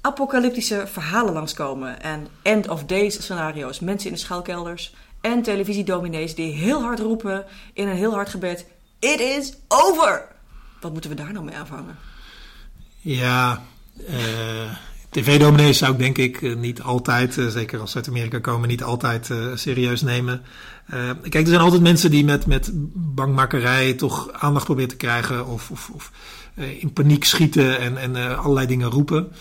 apocalyptische 0.00 0.86
verhalen 0.86 1.32
langskomen 1.32 2.02
en 2.02 2.28
end 2.42 2.68
of 2.68 2.84
days 2.84 3.22
scenario's, 3.22 3.80
mensen 3.80 4.08
in 4.08 4.14
de 4.14 4.20
schuilkelders 4.20 4.94
en 5.20 5.42
televisiedominees 5.42 6.34
die 6.34 6.52
heel 6.52 6.82
hard 6.82 6.98
roepen 6.98 7.44
in 7.72 7.88
een 7.88 7.96
heel 7.96 8.12
hard 8.14 8.28
gebed: 8.28 8.66
It 8.98 9.20
is 9.20 9.52
over! 9.68 10.32
Wat 10.84 10.92
moeten 10.92 11.10
we 11.10 11.16
daar 11.16 11.32
nou 11.32 11.44
mee 11.44 11.54
aanvangen? 11.54 11.96
Ja, 13.00 13.62
eh, 14.06 14.16
tv-dominees 15.10 15.78
zou 15.78 15.92
ik 15.92 15.98
denk 15.98 16.18
ik 16.18 16.42
eh, 16.42 16.56
niet 16.56 16.82
altijd, 16.82 17.38
eh, 17.38 17.46
zeker 17.46 17.80
als 17.80 17.90
ze 17.90 17.96
uit 17.96 18.08
Amerika 18.08 18.38
komen, 18.38 18.68
niet 18.68 18.82
altijd 18.82 19.30
serieus 19.54 20.02
nemen. 20.02 20.42
Kijk, 21.22 21.34
er 21.34 21.46
zijn 21.46 21.60
altijd 21.60 21.82
mensen 21.82 22.10
die 22.10 22.24
met, 22.24 22.46
met 22.46 22.70
bangmakerij 22.94 23.92
toch 23.92 24.32
aandacht 24.32 24.64
proberen 24.64 24.90
te 24.90 24.96
krijgen 24.96 25.46
of, 25.46 25.70
of, 25.70 25.90
of 25.92 26.10
in 26.54 26.92
paniek 26.92 27.24
schieten 27.24 27.78
en, 27.78 27.96
en 27.96 28.38
allerlei 28.38 28.66
dingen 28.66 28.90
roepen. 28.90 29.32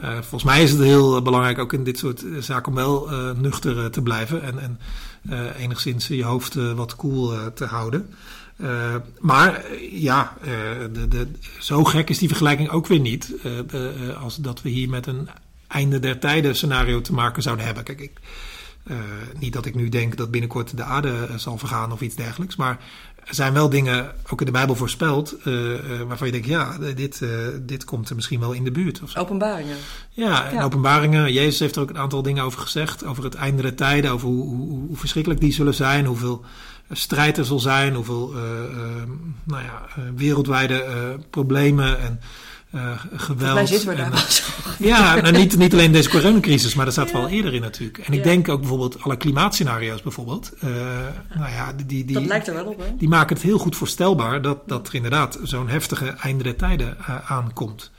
Volgens 0.00 0.44
mij 0.44 0.62
is 0.62 0.70
het 0.70 0.80
heel 0.80 1.22
belangrijk 1.22 1.58
ook 1.58 1.72
in 1.72 1.84
dit 1.84 1.98
soort 1.98 2.24
zaken 2.38 2.68
om 2.68 2.74
wel 2.74 3.08
nuchter 3.36 3.90
te 3.90 4.02
blijven 4.02 4.42
en, 4.42 4.58
en 4.58 4.78
enigszins 5.58 6.06
je 6.06 6.24
hoofd 6.24 6.54
wat 6.54 6.96
koel 6.96 7.32
eh, 7.32 7.46
te 7.46 7.64
houden. 7.64 8.14
Eh, 8.62 8.94
maar 9.20 9.54
eh, 9.54 10.02
ja, 10.02 10.36
eh, 10.40 10.50
de, 10.92 11.08
de, 11.08 11.28
zo 11.58 11.84
gek 11.84 12.10
is 12.10 12.18
die 12.18 12.28
vergelijking 12.28 12.68
ook 12.70 12.86
weer 12.86 13.00
niet. 13.00 13.34
de, 13.42 14.14
als 14.20 14.36
dat 14.36 14.62
we 14.62 14.68
hier 14.68 14.88
met 14.88 15.06
een 15.06 15.28
einde 15.66 15.98
der 15.98 16.18
tijden 16.18 16.56
scenario 16.56 17.00
te 17.00 17.12
maken 17.12 17.42
zouden 17.42 17.64
hebben. 17.64 17.84
Kijk, 17.84 18.00
ik, 18.00 18.12
niet 19.38 19.52
dat 19.52 19.66
ik 19.66 19.74
nu 19.74 19.88
denk 19.88 20.16
dat 20.16 20.30
binnenkort 20.30 20.76
de 20.76 20.82
aarde 20.82 21.28
zal 21.36 21.58
vergaan 21.58 21.92
of 21.92 22.00
iets 22.00 22.14
dergelijks. 22.14 22.56
Maar 22.56 22.78
er 23.24 23.34
zijn 23.34 23.52
wel 23.52 23.68
dingen, 23.68 24.14
ook 24.30 24.40
in 24.40 24.46
de 24.46 24.52
Bijbel 24.52 24.74
voorspeld, 24.74 25.36
waarvan 26.06 26.26
je 26.26 26.32
denkt, 26.32 26.46
ja, 26.46 26.78
dit, 26.94 27.22
dit 27.62 27.84
komt 27.84 28.08
er 28.08 28.14
misschien 28.14 28.40
wel 28.40 28.52
in 28.52 28.64
de 28.64 28.70
buurt. 28.70 29.02
Of 29.02 29.10
zo. 29.10 29.18
Openbaringen. 29.18 29.76
Ja, 30.10 30.48
en 30.48 30.54
Ja. 30.54 30.62
openbaringen. 30.62 31.32
Jezus 31.32 31.58
heeft 31.58 31.76
er 31.76 31.82
ook 31.82 31.90
een 31.90 31.98
aantal 31.98 32.22
dingen 32.22 32.44
over 32.44 32.60
gezegd. 32.60 33.04
Over 33.04 33.24
het 33.24 33.34
einde 33.34 33.62
der 33.62 33.74
tijden. 33.74 34.10
Over 34.10 34.28
hoe, 34.28 34.44
hoe, 34.44 34.86
hoe 34.86 34.96
verschrikkelijk 34.96 35.40
die 35.40 35.52
zullen 35.52 35.74
zijn. 35.74 36.04
Hoeveel 36.04 36.44
strijd 36.92 37.38
er 37.38 37.44
zal 37.44 37.58
zijn. 37.58 37.94
Hoeveel 37.94 38.32
eh, 38.34 38.40
eh, 38.40 39.08
nou 39.44 39.62
ja, 39.62 39.86
eh, 39.88 40.02
wereldwijde 40.16 40.84
problemen 41.30 42.00
en 42.00 42.20
geweld. 43.16 43.54
Wij 43.54 43.66
zitten 43.66 43.88
we 43.88 43.94
en, 43.94 44.00
daar 44.00 44.10
wel 44.10 44.20
zo. 44.30 44.42
ja, 44.78 45.20
nou, 45.20 45.36
niet, 45.36 45.56
niet 45.56 45.72
alleen 45.72 45.92
deze 45.92 46.08
coronacrisis, 46.08 46.74
maar 46.74 46.84
dat 46.84 46.94
staat 46.94 47.12
wel 47.12 47.28
eerder 47.28 47.54
in 47.54 47.60
natuurlijk. 47.60 47.98
En 47.98 48.12
ik 48.12 48.22
denk 48.22 48.48
ook 48.48 48.60
bijvoorbeeld 48.60 49.02
alle 49.02 49.16
klimaatscenario's 49.16 50.02
bijvoorbeeld. 50.02 50.52
nou 51.34 51.50
ja, 51.50 51.72
die, 51.72 51.86
die, 51.86 52.04
Dat 52.04 52.16
die, 52.16 52.26
lijkt 52.26 52.48
er 52.48 52.54
wel 52.54 52.64
op, 52.64 52.78
hè? 52.78 52.96
die 52.96 53.08
maken 53.08 53.36
het 53.36 53.44
heel 53.44 53.58
goed 53.58 53.76
voorstelbaar 53.76 54.42
dat, 54.42 54.68
dat 54.68 54.88
er 54.88 54.94
inderdaad 54.94 55.38
zo'n 55.42 55.68
heftige 55.68 56.06
einde 56.06 56.42
der 56.42 56.56
tijden 56.56 56.96
aankomt. 57.26 57.90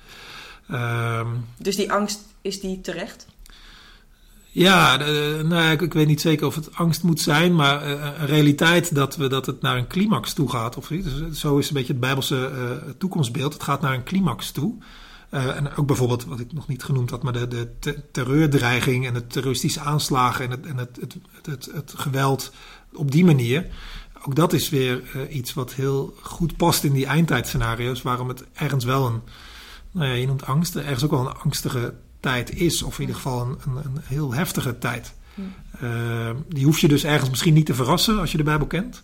Ehm 0.69 1.27
Dus 1.57 1.75
die 1.75 1.91
angst, 1.91 2.19
is 2.41 2.59
die 2.59 2.81
terecht? 2.81 3.25
Ja, 4.55 4.97
nou, 5.43 5.71
ik, 5.71 5.81
ik 5.81 5.93
weet 5.93 6.07
niet 6.07 6.21
zeker 6.21 6.47
of 6.47 6.55
het 6.55 6.75
angst 6.75 7.03
moet 7.03 7.19
zijn, 7.19 7.55
maar 7.55 7.81
eh, 7.81 8.19
een 8.19 8.25
realiteit 8.25 8.95
dat, 8.95 9.15
we, 9.15 9.27
dat 9.27 9.45
het 9.45 9.61
naar 9.61 9.77
een 9.77 9.87
climax 9.87 10.33
toe 10.33 10.49
gaat. 10.49 10.77
Of. 10.77 10.87
Dus 10.87 11.39
zo 11.39 11.57
is 11.57 11.67
een 11.67 11.73
beetje 11.73 11.91
het 11.91 12.01
Bijbelse 12.01 12.47
eh, 12.47 12.91
toekomstbeeld. 12.97 13.53
Het 13.53 13.63
gaat 13.63 13.81
naar 13.81 13.93
een 13.93 14.03
climax 14.03 14.51
toe. 14.51 14.75
Eh, 15.29 15.55
en 15.55 15.75
ook 15.75 15.87
bijvoorbeeld, 15.87 16.25
wat 16.25 16.39
ik 16.39 16.53
nog 16.53 16.67
niet 16.67 16.83
genoemd 16.83 17.09
had, 17.09 17.23
maar 17.23 17.33
de, 17.33 17.47
de 17.47 17.69
te- 17.79 18.03
terreurdreiging 18.11 19.07
en 19.07 19.13
de 19.13 19.27
terroristische 19.27 19.79
aanslagen 19.79 20.45
en 20.45 20.51
het, 20.51 20.65
en 20.65 20.77
het, 20.77 20.99
het, 21.43 21.69
het, 21.73 21.93
geweld 21.95 22.51
op 22.93 23.11
die 23.11 23.25
manier. 23.25 23.67
Ook 24.25 24.35
dat 24.35 24.53
is 24.53 24.69
weer 24.69 25.03
eh, 25.13 25.35
iets 25.35 25.53
wat 25.53 25.73
heel 25.73 26.13
goed 26.21 26.57
past 26.57 26.83
in 26.83 26.93
die 26.93 27.05
eindtijdscenario's, 27.05 28.01
waarom 28.01 28.27
het 28.27 28.43
ergens 28.53 28.85
wel 28.85 29.05
een, 29.05 29.21
nou 29.91 30.07
ja, 30.07 30.13
je 30.13 30.27
noemt 30.27 30.45
angst, 30.45 30.75
ergens 30.75 31.03
ook 31.03 31.11
wel 31.11 31.27
een 31.27 31.37
angstige 31.37 31.93
tijd 32.23 32.55
is, 32.55 32.83
of 32.83 32.93
in 32.93 33.01
ieder 33.01 33.15
geval 33.15 33.41
een, 33.41 33.57
een, 33.65 33.75
een 33.75 34.01
heel 34.03 34.33
heftige 34.33 34.77
tijd. 34.77 35.13
Hm. 35.35 35.41
Eh, 35.85 36.29
die 36.47 36.65
hoef 36.65 36.79
je 36.79 36.87
dus 36.87 37.03
ergens 37.03 37.29
misschien 37.29 37.53
niet 37.53 37.65
te 37.65 37.73
verrassen 37.73 38.19
als 38.19 38.31
je 38.31 38.37
de 38.37 38.43
Bijbel 38.43 38.67
kent. 38.67 39.03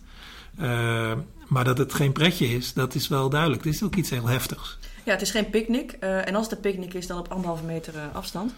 Eh, 0.56 1.12
maar 1.46 1.64
dat 1.64 1.78
het 1.78 1.94
geen 1.94 2.12
pretje 2.12 2.46
is, 2.46 2.72
dat 2.72 2.94
is 2.94 3.08
wel 3.08 3.30
duidelijk. 3.30 3.64
Het 3.64 3.74
is 3.74 3.82
ook 3.82 3.96
iets 3.96 4.10
heel 4.10 4.26
heftigs. 4.26 4.78
Ja, 5.04 5.12
het 5.12 5.22
is 5.22 5.30
geen 5.30 5.50
picknick. 5.50 5.92
eh, 5.92 6.28
en 6.28 6.34
als 6.34 6.44
het 6.44 6.54
een 6.54 6.60
picknick 6.60 6.94
is, 6.94 7.06
dan 7.06 7.18
op 7.18 7.28
anderhalve 7.28 7.64
meter 7.64 7.96
eh, 7.96 8.02
afstand. 8.12 8.52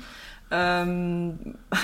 Ehm, 0.48 1.28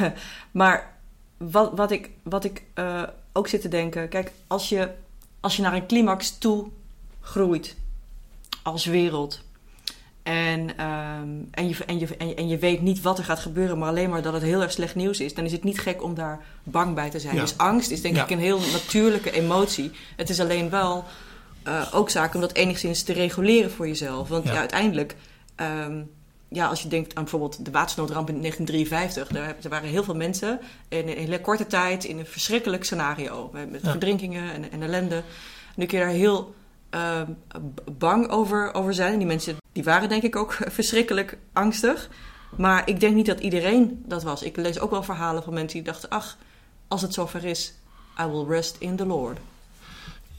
maar 0.61 0.97
wat, 1.37 1.73
wat 1.77 1.91
ik, 1.91 2.11
wat 2.23 2.45
ik 2.45 2.63
eh, 2.75 3.03
ook 3.33 3.49
zit 3.49 3.61
te 3.61 3.69
denken... 3.69 4.09
Kijk, 4.09 4.33
als 4.47 4.69
je, 4.69 4.91
als 5.41 5.57
je 5.57 5.63
naar 5.63 5.75
een 5.75 5.87
climax 5.87 6.39
toe 6.39 6.69
groeit 7.21 7.77
als 8.63 8.85
wereld... 8.85 9.47
En, 10.29 10.77
ehm, 10.77 11.29
en, 11.51 11.69
je, 11.69 11.77
en, 11.87 11.99
je, 11.99 12.17
en, 12.17 12.49
je, 12.49 12.59
weet 12.59 12.81
niet 12.81 13.01
wat 13.03 13.19
er 13.19 13.25
gaat 13.25 13.39
gebeuren, 13.39 13.79
maar 13.79 13.89
alleen 13.89 14.11
maar 14.11 14.23
dat 14.23 14.33
het 14.33 14.43
heel 14.43 14.63
erg 14.63 14.73
slecht 14.73 14.95
nieuws 14.95 15.21
is, 15.21 15.35
dan 15.35 15.45
is 15.45 15.53
het 15.53 15.65
niet 15.65 15.79
gek 15.79 16.03
om 16.03 16.15
daar 16.15 16.41
bang 16.63 16.95
bij 16.95 17.11
te 17.11 17.19
zijn. 17.19 17.35
Ja. 17.35 17.41
Dus 17.41 17.57
angst 17.57 17.91
is 17.91 18.01
denk 18.01 18.17
Ja. 18.17 18.23
ik 18.23 18.31
een 18.31 18.39
heel 18.39 18.61
natuurlijke 18.73 19.31
emotie. 19.31 19.91
Het 20.17 20.31
is 20.31 20.41
alleen 20.41 20.71
wel 20.71 21.05
eh, 21.63 21.89
ook 21.93 22.11
zaak 22.11 22.35
om 22.35 22.41
dat 22.41 22.55
enigszins 22.55 23.03
te 23.03 23.13
reguleren 23.13 23.71
voor 23.71 23.87
jezelf. 23.87 24.29
Want 24.29 24.45
ja, 24.45 24.57
uiteindelijk, 24.57 25.17
ehm, 25.55 26.03
ja, 26.49 26.67
als 26.69 26.83
je 26.83 26.89
denkt 26.89 27.15
aan 27.15 27.23
bijvoorbeeld 27.23 27.65
de 27.65 27.71
watersnoodramp 27.71 28.29
in 28.29 28.41
1953, 28.41 29.29
daar, 29.29 29.57
er 29.63 29.71
waren 29.71 29.89
heel 29.89 30.05
veel 30.05 30.17
mensen 30.17 30.61
in 30.89 31.09
een 31.09 31.17
hele 31.17 31.41
korte 31.41 31.67
tijd 31.67 32.05
in 32.05 32.19
een 32.19 32.27
verschrikkelijk 32.27 32.85
scenario 32.85 33.51
met, 33.53 33.81
verdrinkingen 33.83 34.53
en, 34.53 34.73
en 34.73 34.83
ellende. 34.83 35.23
Nu 35.77 35.87
kun 35.87 35.99
je 35.99 36.05
daar 36.05 36.15
heel 36.15 36.55
ehm, 36.91 37.31
bang 37.99 38.29
over, 38.29 38.75
over 38.75 38.95
zijn. 38.95 39.13
En 39.13 39.19
die 39.19 39.27
mensen 39.27 39.57
die 39.73 39.85
waren 39.85 40.09
denk 40.09 40.23
ik 40.23 40.37
ook 40.37 40.53
verschrikkelijk 40.79 41.39
angstig. 41.53 42.09
Maar 42.57 42.83
ik 42.89 43.01
denk 43.01 43.15
niet 43.15 43.27
dat 43.27 43.41
iedereen 43.41 44.03
dat 44.07 44.23
was. 44.23 44.43
Ik 44.43 44.57
lees 44.57 44.81
ook 44.81 44.91
wel 44.91 45.03
verhalen 45.03 45.43
van 45.43 45.55
mensen 45.55 45.77
die 45.83 45.93
dachten: 45.93 46.09
ach, 46.09 46.37
als 46.89 47.03
het 47.03 47.15
zover 47.15 47.45
is, 47.45 47.73
I 48.21 48.27
will 48.27 48.45
rest 48.49 48.77
in 48.79 48.97
the 48.97 49.07
Lord. 49.07 49.39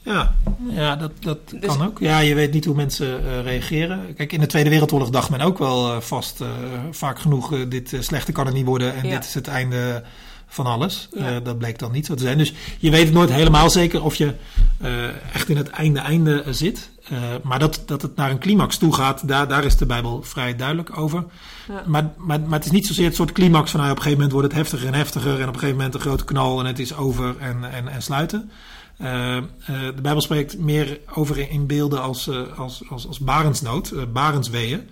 Ja, 0.02 0.34
ja 0.68 0.96
dat, 0.96 1.12
dat 1.20 1.38
Dus- 1.48 1.76
kan 1.76 1.86
ook. 1.86 1.98
Ja, 1.98 2.18
je 2.18 2.34
weet 2.34 2.52
niet 2.52 2.64
hoe 2.64 2.74
mensen 2.74 3.24
eh, 3.24 3.42
reageren. 3.42 4.14
Kijk, 4.14 4.32
in 4.32 4.40
de 4.40 4.46
Tweede 4.46 4.70
Wereldoorlog 4.70 5.10
dacht 5.10 5.30
men 5.30 5.40
ook 5.40 5.58
wel 5.58 5.92
eh, 5.92 6.00
vast, 6.00 6.40
eh, 6.40 6.48
vaak 6.90 7.18
genoeg, 7.18 7.68
dit 7.68 7.92
eh, 7.92 8.00
slechter 8.00 8.34
kan 8.34 8.46
het 8.46 8.54
niet 8.54 8.66
worden 8.66 8.94
en 8.94 9.06
Ja. 9.06 9.14
dit 9.14 9.24
is 9.24 9.34
het 9.34 9.46
einde 9.48 10.02
van 10.50 10.66
alles. 10.66 11.08
Ja. 11.12 11.26
Eh, 11.26 11.36
dat 11.42 11.58
bleek 11.58 11.78
dan 11.78 11.92
niet 11.92 12.06
zo 12.06 12.14
te 12.14 12.22
zijn. 12.22 12.38
Dus 12.38 12.52
je 12.78 12.90
weet 12.90 13.04
het 13.04 13.12
nooit 13.12 13.30
helemaal 13.30 13.70
zeker 13.70 14.04
of 14.04 14.14
je 14.14 14.34
eh, 14.78 15.34
echt 15.34 15.48
in 15.48 15.56
het 15.56 15.68
einde-einde 15.68 16.44
zit. 16.50 16.90
Eh, 17.08 17.18
maar 17.42 17.58
dat, 17.58 17.82
dat 17.86 18.02
het 18.02 18.16
naar 18.16 18.30
een 18.30 18.38
climax 18.38 18.76
toe 18.76 18.94
gaat, 18.94 19.28
daar, 19.28 19.48
daar 19.48 19.64
is 19.64 19.76
de 19.76 19.86
Bijbel 19.86 20.22
vrij 20.22 20.56
duidelijk 20.56 20.98
over. 20.98 21.24
Ja. 21.68 21.82
Maar, 21.86 22.10
maar, 22.16 22.40
maar 22.40 22.58
het 22.58 22.64
is 22.64 22.70
niet 22.70 22.86
zozeer 22.86 23.04
het 23.04 23.14
soort 23.14 23.32
climax 23.32 23.70
van 23.70 23.80
nou, 23.80 23.92
op 23.92 23.96
een 23.96 24.02
gegeven 24.02 24.24
moment 24.24 24.40
wordt 24.40 24.54
het 24.54 24.62
heftiger 24.62 24.86
en 24.86 24.98
heftiger 24.98 25.40
en 25.40 25.48
op 25.48 25.54
een 25.54 25.60
gegeven 25.60 25.76
moment 25.76 25.94
een 25.94 26.00
grote 26.00 26.24
knal 26.24 26.60
en 26.60 26.66
het 26.66 26.78
is 26.78 26.96
over 26.96 27.34
en, 27.38 27.72
en, 27.72 27.88
en 27.88 28.02
sluiten. 28.02 28.50
De 28.96 30.02
Bijbel 30.02 30.20
spreekt 30.20 30.58
meer 30.58 30.98
over 31.14 31.50
in, 31.50 31.66
beelden 31.66 32.02
als, 32.02 32.30
als, 32.56 32.82
als, 32.88 33.06
als 33.06 33.18
barensnood, 33.18 34.12
barensweeën. 34.12 34.88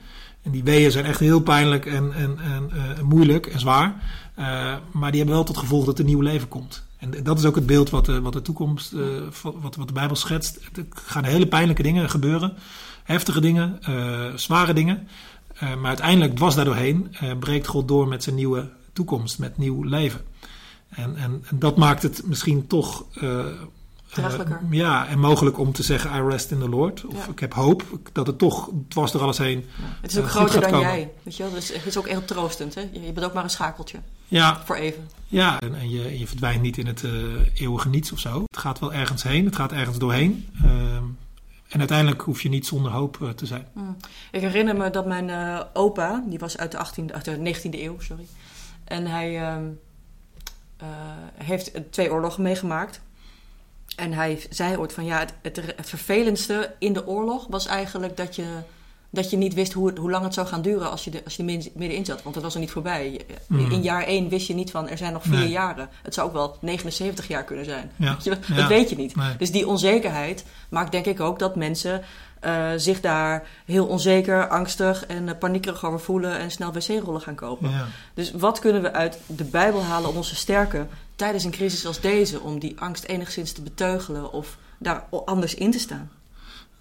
En 0.49 0.55
die 0.55 0.64
weeën 0.64 0.90
zijn 0.90 1.05
echt 1.05 1.21
heel 1.21 1.40
pijnlijk 1.40 1.87
en, 1.87 2.12
en, 2.12 2.38
en 2.38 2.71
eh, 2.71 3.02
moeilijk 3.02 3.47
en 3.47 3.61
zwaar. 3.61 3.95
Eh, 4.35 4.45
maar 4.93 5.11
die 5.11 5.21
hebben 5.21 5.35
wel 5.37 5.45
tot 5.45 5.57
gevolg 5.57 5.85
dat 5.85 5.99
er 5.99 6.05
nieuw 6.05 6.21
leven 6.21 6.49
komt. 6.49 6.87
En 6.99 7.23
dat 7.23 7.38
is 7.38 7.45
ook 7.45 7.55
het 7.55 7.67
beeld 7.67 7.90
wat 7.90 8.05
de, 8.05 8.21
wat 8.21 8.33
de 8.33 8.43
toekomst, 8.43 8.93
eh, 8.93 9.00
wat, 9.43 9.76
wat 9.76 9.87
de 9.87 9.93
Bijbel 9.93 10.17
schetst. 10.17 10.57
Er 10.76 10.87
gaan 10.90 11.25
hele 11.25 11.47
pijnlijke 11.47 11.83
dingen 11.83 12.11
gebeuren. 12.11 12.52
Heftige 13.05 13.40
dingen, 13.40 13.78
eh, 13.83 14.35
zware 14.35 14.73
dingen. 14.73 15.09
Eh, 15.55 15.75
maar 15.75 15.88
uiteindelijk, 15.88 16.37
dwars 16.37 16.55
daardoorheen, 16.55 17.09
eh, 17.21 17.38
breekt 17.38 17.67
God 17.67 17.88
door 17.88 18.09
met 18.09 18.23
zijn 18.23 18.35
nieuwe 18.35 18.71
toekomst, 18.93 19.38
met 19.38 19.59
nieuw 19.59 19.83
leven. 19.83 20.21
En, 20.88 21.17
en, 21.17 21.43
en 21.49 21.59
dat 21.59 21.76
maakt 21.76 22.02
het 22.02 22.23
misschien 22.25 22.67
toch 22.67 23.05
eh, 23.14 23.45
Draaglijker. 24.12 24.61
Uh, 24.71 24.79
ja, 24.79 25.07
en 25.07 25.19
mogelijk 25.19 25.59
om 25.59 25.73
te 25.73 25.83
zeggen 25.83 26.15
I 26.15 26.29
rest 26.29 26.50
in 26.50 26.59
the 26.59 26.69
Lord. 26.69 27.05
Of 27.05 27.27
Ja. 27.27 27.33
ik 27.33 27.38
heb 27.38 27.55
hoop 27.55 27.83
dat 28.12 28.27
het 28.27 28.38
toch 28.38 28.71
dwars 28.88 29.12
door 29.12 29.23
alles 29.23 29.38
heen... 29.38 29.67
Het 30.00 30.11
is 30.11 30.19
ook 30.19 30.25
Eh, 30.25 30.31
goed 30.31 30.41
groter 30.41 30.61
dan 30.61 30.71
komen. 30.71 30.87
jij. 30.88 31.11
Weet 31.23 31.37
je 31.37 31.43
wel? 31.43 31.53
Dus 31.53 31.69
het 31.73 31.87
is 31.87 31.99
ook 31.99 32.09
heel 32.09 32.25
troostend. 32.25 32.75
Hè? 32.75 32.81
Je 32.93 33.12
bent 33.12 33.27
ook 33.27 33.33
maar 33.33 33.45
een 33.45 33.50
schakeltje. 33.50 33.99
Ja, 34.29 34.62
Voor 34.65 34.77
even. 34.77 35.09
ja 35.27 35.61
en, 35.61 35.75
en 35.75 35.91
je, 35.91 36.19
je 36.19 36.27
verdwijnt 36.27 36.62
niet 36.62 36.79
in 36.79 36.87
het 36.87 37.05
eh, 37.05 37.12
eeuwige 37.55 37.88
niets 37.88 38.12
of 38.12 38.19
zo. 38.19 38.43
Het 38.50 38.61
gaat 38.61 38.79
wel 38.79 38.93
ergens 38.93 39.23
heen, 39.23 39.45
het 39.45 39.57
gaat 39.57 39.73
ergens 39.73 39.99
doorheen. 39.99 40.49
Ehm, 40.65 41.05
en 41.69 41.79
uiteindelijk 41.79 42.21
hoef 42.23 42.43
je 42.43 42.49
niet 42.49 42.67
zonder 42.67 42.93
hoop 42.93 43.23
eh, 43.23 43.29
te 43.29 43.47
zijn. 43.47 43.67
Ik 44.31 44.41
herinner 44.41 44.77
me 44.77 44.91
dat 44.91 45.07
mijn 45.07 45.31
eh, 45.31 45.61
opa, 45.73 46.25
die 46.27 46.38
was 46.38 46.57
uit 46.59 46.73
de, 46.73 46.79
18e, 46.87 47.12
uit 47.15 47.25
de 47.25 47.55
19e 47.55 47.81
eeuw, 47.81 48.00
sorry. 48.00 48.27
En 48.85 49.07
hij 49.07 49.37
ehm, 49.43 49.65
eh, 50.77 50.87
heeft 51.35 51.73
twee 51.91 52.11
oorlogen 52.12 52.43
meegemaakt. 52.43 53.00
En 53.99 54.12
hij 54.12 54.40
zei 54.50 54.76
ooit 54.76 54.93
van 54.93 55.05
ja, 55.05 55.19
het, 55.19 55.33
het, 55.43 55.57
het 55.76 55.88
vervelendste 55.88 56.75
in 56.78 56.93
de 56.93 57.07
oorlog 57.07 57.47
was 57.49 57.67
eigenlijk 57.67 58.17
dat 58.17 58.37
je, 58.37 58.45
dat 59.11 59.31
je 59.31 59.37
niet 59.37 59.55
wist 59.55 59.73
hoe, 59.73 59.87
het, 59.88 59.99
hoe 59.99 60.11
lang 60.11 60.25
het 60.25 60.35
zou 60.35 60.47
gaan 60.47 60.62
duren 60.62 60.90
als 60.90 61.05
je, 61.05 61.11
de, 61.11 61.21
als 61.25 61.37
je 61.37 61.38
er 61.43 61.45
midden- 61.49 61.73
middenin 61.75 62.05
zat. 62.05 62.23
Want 62.23 62.35
het 62.35 62.45
was 62.45 62.55
er 62.55 62.61
niet 62.61 62.71
voorbij. 62.71 63.21
Mm. 63.49 63.71
In 63.71 63.83
jaar 63.83 64.02
één 64.05 64.28
wist 64.28 64.47
je 64.47 64.55
niet 64.55 64.71
van 64.71 64.88
er 64.88 64.97
zijn 64.99 65.12
nog 65.12 65.23
vier 65.23 65.38
Nee. 65.38 65.49
jaren. 65.49 65.88
Het 66.02 66.14
zou 66.14 66.26
ook 66.26 66.33
wel 66.33 66.57
79 66.61 67.28
jaar 67.28 67.45
kunnen 67.45 67.64
zijn. 67.64 67.90
Ja. 67.97 68.17
Dat 68.57 68.69
weet 68.69 68.90
je 68.90 68.97
niet. 68.97 69.17
Nee. 69.17 69.37
Dus 69.37 69.50
die 69.52 69.67
onzekerheid 69.67 70.45
maakt 70.69 70.93
denk 70.93 71.07
ik 71.07 71.21
ook 71.21 71.38
dat 71.38 71.57
mensen 71.57 72.02
eh, 72.40 72.71
zich 72.76 73.00
daar 73.00 73.47
heel 73.64 73.87
onzeker, 73.87 74.49
angstig 74.49 75.07
en 75.07 75.28
eh, 75.28 75.38
paniekerig 75.38 75.85
over 75.85 76.00
voelen 76.00 76.38
en 76.38 76.50
snel 76.50 76.73
wc-rollen 76.73 77.21
gaan 77.21 77.35
kopen. 77.35 77.71
Ja. 77.71 77.87
Dus 78.14 78.33
wat 78.33 78.59
kunnen 78.59 78.83
we 78.83 78.92
uit 78.92 79.18
de 79.26 79.45
Bijbel 79.45 79.83
halen 79.83 80.09
om 80.09 80.16
ons 80.16 80.28
te 80.28 80.37
sterken 80.37 80.88
tijdens 81.16 81.45
een 81.45 81.50
crisis 81.50 81.87
als 81.87 82.00
deze, 82.00 82.40
om 82.40 82.59
die 82.59 82.80
angst 82.80 83.04
enigszins 83.04 83.52
te 83.52 83.62
beteugelen 83.62 84.33
of 84.33 84.57
daar 84.78 85.04
anders 85.11 85.54
in 85.54 85.71
te 85.71 85.78
staan? 85.78 86.11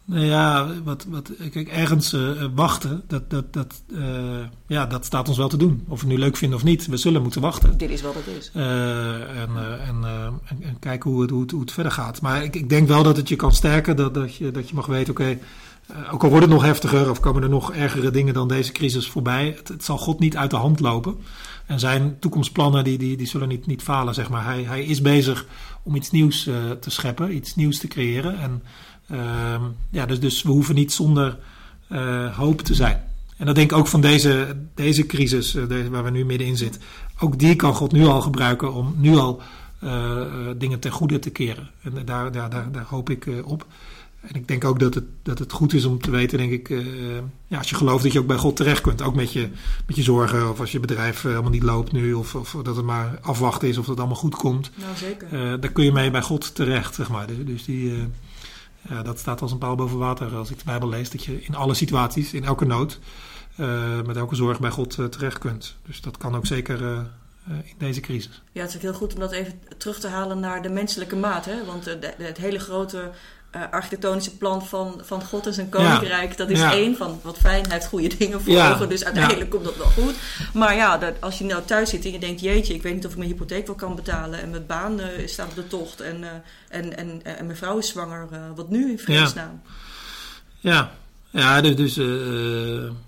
Nou 0.10 0.26
ja, 0.26 0.68
wat, 0.84 1.06
wat, 1.10 1.32
kijk, 1.52 1.68
ergens 1.68 2.14
eh, 2.14 2.46
wachten, 2.56 3.04
dat, 3.08 3.30
dat, 3.30 3.54
dat, 3.54 3.84
eh, 3.96 4.40
ja, 4.68 4.86
dat 4.86 5.06
staat 5.06 5.28
ons 5.28 5.38
wel 5.38 5.48
te 5.48 5.58
doen. 5.58 5.84
Of 5.88 6.02
we 6.02 6.08
het 6.08 6.16
nu 6.16 6.24
leuk 6.24 6.38
vinden 6.38 6.58
of 6.58 6.64
niet, 6.64 6.86
we 6.86 6.98
zullen 6.98 7.22
moeten 7.22 7.42
wachten. 7.42 7.78
Dit 7.78 7.90
is 7.90 8.02
wat 8.02 8.14
het 8.16 8.28
is. 8.28 8.52
Eh, 8.54 9.42
en, 9.42 9.50
en, 9.88 10.04
en, 10.46 10.64
en 10.64 10.80
kijken 10.80 11.12
hoe 11.12 11.22
het, 11.22 11.30
hoe, 11.30 11.42
het, 11.42 11.52
hoe 11.52 11.62
het 11.62 11.72
verder 11.72 11.92
gaat. 11.92 12.22
Maar 12.22 12.44
ik, 12.44 12.56
ik 12.56 12.70
denk 12.70 12.88
wel 12.88 13.04
dat 13.04 13.18
het 13.18 13.28
je 13.28 13.36
kan 13.36 13.54
sterken, 13.54 13.96
dat, 13.96 14.14
dat, 14.14 14.36
je, 14.36 14.52
dat 14.52 14.70
je 14.70 14.76
mag 14.76 14.86
weten, 14.86 15.12
oké, 15.12 15.38
ook 16.12 16.24
al 16.24 16.30
wordt 16.30 16.46
het 16.46 16.54
nog 16.54 16.64
heftiger 16.64 17.10
of 17.10 17.20
komen 17.20 17.44
er 17.44 17.50
nog 17.50 17.74
ergere 17.74 18.12
dingen 18.12 18.34
dan 18.34 18.48
deze 18.48 18.72
crisis 18.72 19.10
voorbij, 19.10 19.54
het, 19.58 19.68
het 19.68 19.84
zal 19.84 19.98
God 19.98 20.20
niet 20.20 20.38
uit 20.38 20.50
de 20.50 20.56
hand 20.56 20.80
lopen. 20.80 21.16
En 21.66 21.80
zijn 21.80 22.20
toekomstplannen 22.20 22.84
die, 22.84 22.98
die, 22.98 23.18
die 23.18 23.28
zullen 23.28 23.48
niet, 23.48 23.66
niet 23.66 23.82
falen, 23.82 24.14
zeg 24.14 24.30
maar. 24.30 24.44
Hij, 24.46 24.64
hij 24.64 24.84
is 24.84 25.02
bezig 25.02 25.46
om 25.84 25.96
iets 25.96 26.12
nieuws 26.12 26.44
te 26.80 26.90
scheppen, 26.90 27.36
iets 27.36 27.56
nieuws 27.56 27.80
te 27.80 27.88
creëren. 27.88 28.40
En 28.40 28.62
ja, 29.90 30.06
dus, 30.06 30.20
dus 30.20 30.44
we 30.44 30.50
hoeven 30.50 30.76
niet 30.76 30.94
zonder 30.94 31.38
eh, 31.88 32.38
hoop 32.38 32.62
te 32.62 32.74
zijn. 32.74 33.04
En 33.38 33.46
dat 33.46 33.56
denk 33.56 33.72
ik 33.72 33.78
ook 33.78 33.88
van 33.88 34.02
deze, 34.02 34.56
deze 34.76 35.06
crisis 35.06 35.56
eh, 35.56 35.68
deze, 35.68 35.90
waar 35.90 36.04
we 36.04 36.10
nu 36.10 36.26
middenin 36.26 36.58
zitten. 36.58 36.82
Ook 37.20 37.40
die 37.40 37.56
kan 37.56 37.74
God 37.74 37.92
nu 37.92 38.06
al 38.06 38.22
gebruiken 38.22 38.74
om 38.74 38.96
nu 38.98 39.16
al 39.16 39.42
eh, 39.80 40.22
dingen 40.58 40.80
ten 40.80 40.92
goede 40.92 41.20
te 41.20 41.30
keren. 41.30 41.70
En 41.82 41.92
daar, 42.06 42.32
daar, 42.32 42.50
daar, 42.50 42.72
daar 42.72 42.86
hoop 42.88 43.10
ik 43.10 43.28
op. 43.44 43.66
En 44.22 44.36
ik 44.36 44.48
denk 44.48 44.66
ook 44.66 44.80
dat 44.80 44.94
het, 44.94 45.04
dat 45.24 45.40
het 45.40 45.52
goed 45.52 45.74
is 45.74 45.86
om 45.86 46.02
te 46.02 46.12
weten, 46.12 46.38
denk 46.38 46.52
ik, 46.52 46.84
ja, 47.48 47.58
als 47.58 47.70
je 47.70 47.76
gelooft 47.76 48.04
dat 48.04 48.14
je 48.14 48.20
ook 48.20 48.28
bij 48.28 48.38
God 48.38 48.56
terecht 48.56 48.82
kunt. 48.82 49.02
Ook 49.02 49.16
met 49.16 49.34
je, 49.34 49.50
met 49.86 49.96
je 49.96 50.04
zorgen 50.04 50.50
of 50.50 50.60
als 50.60 50.72
je 50.72 50.80
bedrijf 50.80 51.22
helemaal 51.22 51.52
niet 51.52 51.64
loopt 51.64 51.92
nu. 51.92 52.14
Of, 52.14 52.36
of 52.36 52.56
dat 52.64 52.76
het 52.76 52.86
maar 52.86 53.20
afwachten 53.22 53.68
is 53.68 53.78
of 53.78 53.86
dat 53.86 53.90
het 53.90 54.00
allemaal 54.00 54.22
goed 54.22 54.36
komt. 54.36 54.72
Nou, 54.76 54.96
zeker. 54.96 55.60
Daar 55.60 55.72
kun 55.72 55.84
je 55.84 55.92
mee 55.92 56.12
bij 56.12 56.22
God 56.22 56.56
terecht, 56.56 56.96
zeg 56.96 57.10
maar. 57.10 57.28
Dus, 57.28 57.38
dus 57.46 57.66
die, 57.66 58.08
ja, 58.82 59.02
dat 59.02 59.20
staat 59.20 59.42
als 59.42 59.52
een 59.52 59.58
paal 59.58 59.76
boven 59.76 59.98
water 59.98 60.36
als 60.36 60.52
ik 60.52 60.58
de 60.58 60.66
Bijbel 60.66 60.90
lees. 60.90 61.10
Dat 61.10 61.24
je 61.24 61.44
in 61.44 61.56
alle 61.56 61.74
situaties, 61.74 62.34
in 62.34 62.44
elke 62.44 62.66
nood, 62.66 63.00
eh, 63.56 64.02
met 64.02 64.16
elke 64.18 64.36
zorg 64.36 64.60
bij 64.60 64.70
God 64.70 65.00
eh, 65.00 65.06
terecht 65.06 65.38
kunt. 65.38 65.76
Dus 65.86 66.02
dat 66.02 66.18
kan 66.18 66.36
ook 66.36 66.46
zeker 66.46 67.06
in 67.48 67.76
deze 67.78 68.00
crisis. 68.00 68.42
Ja, 68.52 68.62
het 68.62 68.70
is 68.70 68.76
ook 68.76 68.82
heel 68.82 68.94
goed 68.94 69.14
om 69.14 69.20
dat 69.20 69.32
even 69.32 69.60
terug 69.78 70.00
te 70.00 70.08
halen 70.08 70.40
naar 70.40 70.62
de 70.62 70.70
menselijke 70.70 71.16
maat. 71.16 71.46
Hè? 71.46 71.66
Want 71.66 71.86
het 72.18 72.38
hele 72.38 72.60
grote 72.60 73.12
eh, 73.52 73.62
architectonische 73.72 74.38
plan 74.38 74.66
van, 74.66 75.02
van 75.04 75.24
God 75.24 75.48
en 75.48 75.54
zijn 75.54 75.70
koninkrijk, 75.70 76.38
dat 76.38 76.50
is 76.50 76.60
Ja. 76.60 76.72
één 76.74 76.96
van 76.98 77.20
wat 77.24 77.38
fijn, 77.38 77.64
hij 77.64 77.74
heeft 77.74 77.88
goede 77.88 78.18
dingen 78.18 78.42
voor 78.42 78.54
Ja. 78.54 78.74
ogen, 78.74 78.90
dus 78.90 79.04
uiteindelijk 79.04 79.50
komt 79.50 79.64
dat 79.64 79.78
wel 79.78 79.88
goed. 80.06 80.14
Maar 80.54 80.76
ja, 80.76 80.98
dat, 80.98 81.14
als 81.20 81.38
je 81.38 81.44
nou 81.44 81.62
thuis 81.66 81.90
zit 81.90 82.06
en 82.06 82.12
je 82.12 82.20
denkt, 82.20 82.42
jeetje, 82.42 82.74
ik 82.74 82.82
weet 82.82 82.94
niet 82.94 83.06
of 83.06 83.12
ik 83.12 83.18
mijn 83.18 83.30
hypotheek 83.30 83.68
wel 83.68 83.76
kan 83.76 83.96
betalen 83.96 84.42
en 84.42 84.50
mijn 84.50 84.66
baan 84.66 85.00
eh, 85.00 85.28
staat 85.28 85.48
op 85.48 85.56
de 85.56 85.68
tocht 85.68 86.02
en, 86.02 86.24
eh, 86.24 86.30
en, 86.70 86.98
en, 86.98 87.22
en 87.24 87.46
mijn 87.46 87.58
vrouw 87.58 87.78
is 87.78 87.88
zwanger, 87.88 88.28
wat 88.56 88.70
nu 88.70 88.90
in 88.92 89.00
vredesnaam? 89.00 89.62
Ja, 90.60 90.92
ja 91.30 91.62
dus, 91.62 91.76
dus, 91.76 91.98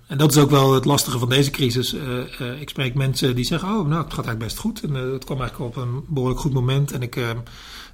en 0.06 0.18
dat 0.18 0.30
is 0.30 0.38
ook 0.38 0.50
wel 0.50 0.74
het 0.74 0.84
lastige 0.84 1.18
van 1.18 1.28
deze 1.28 1.50
crisis. 1.50 1.94
Ik 2.60 2.68
spreek 2.68 2.94
mensen 2.94 3.34
die 3.34 3.44
zeggen, 3.44 3.68
oh, 3.68 3.74
nou, 3.74 4.02
het 4.04 4.14
gaat 4.14 4.26
eigenlijk 4.26 4.38
best 4.38 4.58
goed. 4.58 4.80
En 4.82 4.94
het 4.94 5.24
kwam 5.24 5.40
eigenlijk 5.40 5.76
op 5.76 5.82
een 5.82 6.04
behoorlijk 6.08 6.40
goed 6.40 6.52
moment. 6.52 6.92
En 6.92 7.02
ik, 7.02 7.16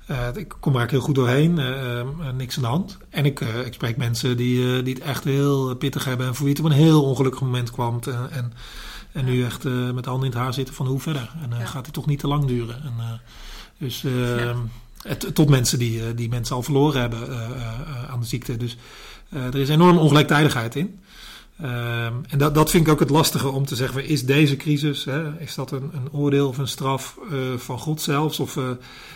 eh, 0.06 0.26
ik 0.34 0.54
kom 0.60 0.72
er 0.74 0.78
eigenlijk 0.78 0.90
heel 0.90 1.00
goed 1.00 1.14
doorheen. 1.14 1.58
eh, 1.58 2.00
eh, 2.00 2.06
niks 2.36 2.56
aan 2.56 2.62
de 2.62 2.68
hand. 2.68 2.98
En 3.10 3.24
ik, 3.24 3.40
ik 3.40 3.72
spreek 3.72 3.96
mensen 3.96 4.36
die, 4.36 4.82
die 4.82 4.94
het 4.94 5.02
echt 5.02 5.24
heel 5.24 5.74
pittig 5.76 6.04
hebben. 6.04 6.26
En 6.26 6.34
voor 6.34 6.44
wie 6.46 6.54
het 6.54 6.64
op 6.64 6.70
een 6.70 6.76
heel 6.76 7.04
ongelukkig 7.04 7.40
moment 7.40 7.70
kwam. 7.70 7.98
En, 8.04 8.30
en, 8.30 8.52
en 9.12 9.24
nu 9.24 9.44
echt 9.44 9.64
met 9.64 10.04
de 10.04 10.10
handen 10.10 10.28
in 10.28 10.34
het 10.34 10.42
haar 10.42 10.54
zitten 10.54 10.74
van 10.74 10.86
hoe 10.86 11.00
verder. 11.00 11.30
En 11.42 11.58
Ja. 11.58 11.64
gaat 11.64 11.84
het 11.84 11.94
toch 11.94 12.06
niet 12.06 12.18
te 12.18 12.26
lang 12.28 12.44
duren. 12.44 12.82
En, 12.82 13.20
dus... 13.78 14.00
Ja. 14.00 14.54
het, 15.02 15.34
tot 15.34 15.48
mensen 15.48 15.78
die, 15.78 16.14
die 16.14 16.28
mensen 16.28 16.56
al 16.56 16.62
verloren 16.62 17.00
hebben 17.00 17.28
aan 18.08 18.20
de 18.20 18.26
ziekte. 18.26 18.56
Dus 18.56 18.76
er 19.30 19.54
is 19.56 19.68
enorm 19.68 19.98
ongelijktijdigheid 19.98 20.74
in. 20.76 20.98
Ehm, 21.60 22.12
en 22.28 22.38
dat, 22.38 22.54
dat 22.54 22.70
vind 22.70 22.86
ik 22.86 22.92
ook 22.92 23.00
het 23.00 23.10
lastige 23.10 23.48
om 23.48 23.64
te 23.66 23.76
zeggen: 23.76 24.04
is 24.04 24.24
deze 24.24 24.56
crisis, 24.56 25.04
hè, 25.04 25.40
is 25.40 25.54
dat 25.54 25.70
een, 25.70 25.90
een 25.92 26.12
oordeel 26.12 26.48
of 26.48 26.58
een 26.58 26.68
straf 26.68 27.18
eh, 27.30 27.38
van 27.56 27.78
God 27.78 28.00
zelfs? 28.02 28.40
Of 28.40 28.56
eh, 28.56 28.64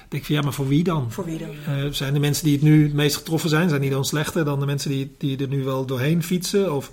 denk 0.09 0.23
ik 0.23 0.25
van 0.25 0.35
ja, 0.35 0.41
maar 0.43 0.53
voor 0.53 0.69
wie 0.69 0.85
dan? 0.85 1.13
Voor 1.13 1.25
wie 1.25 1.39
dan? 1.39 1.49
Eh, 1.77 1.85
zijn 1.91 2.13
de 2.15 2.21
mensen 2.21 2.45
die 2.45 2.53
het 2.55 2.63
nu 2.63 2.83
het 2.83 2.93
meest 2.95 3.17
getroffen 3.17 3.51
zijn, 3.51 3.69
zijn 3.69 3.81
die 3.81 3.91
dan 3.91 4.05
slechter 4.05 4.45
dan 4.45 4.61
de 4.61 4.67
mensen 4.67 4.91
die, 4.91 5.15
die 5.19 5.39
er 5.39 5.49
nu 5.49 5.65
wel 5.65 5.87
doorheen 5.87 6.23
fietsen? 6.23 6.75
Of, 6.75 6.91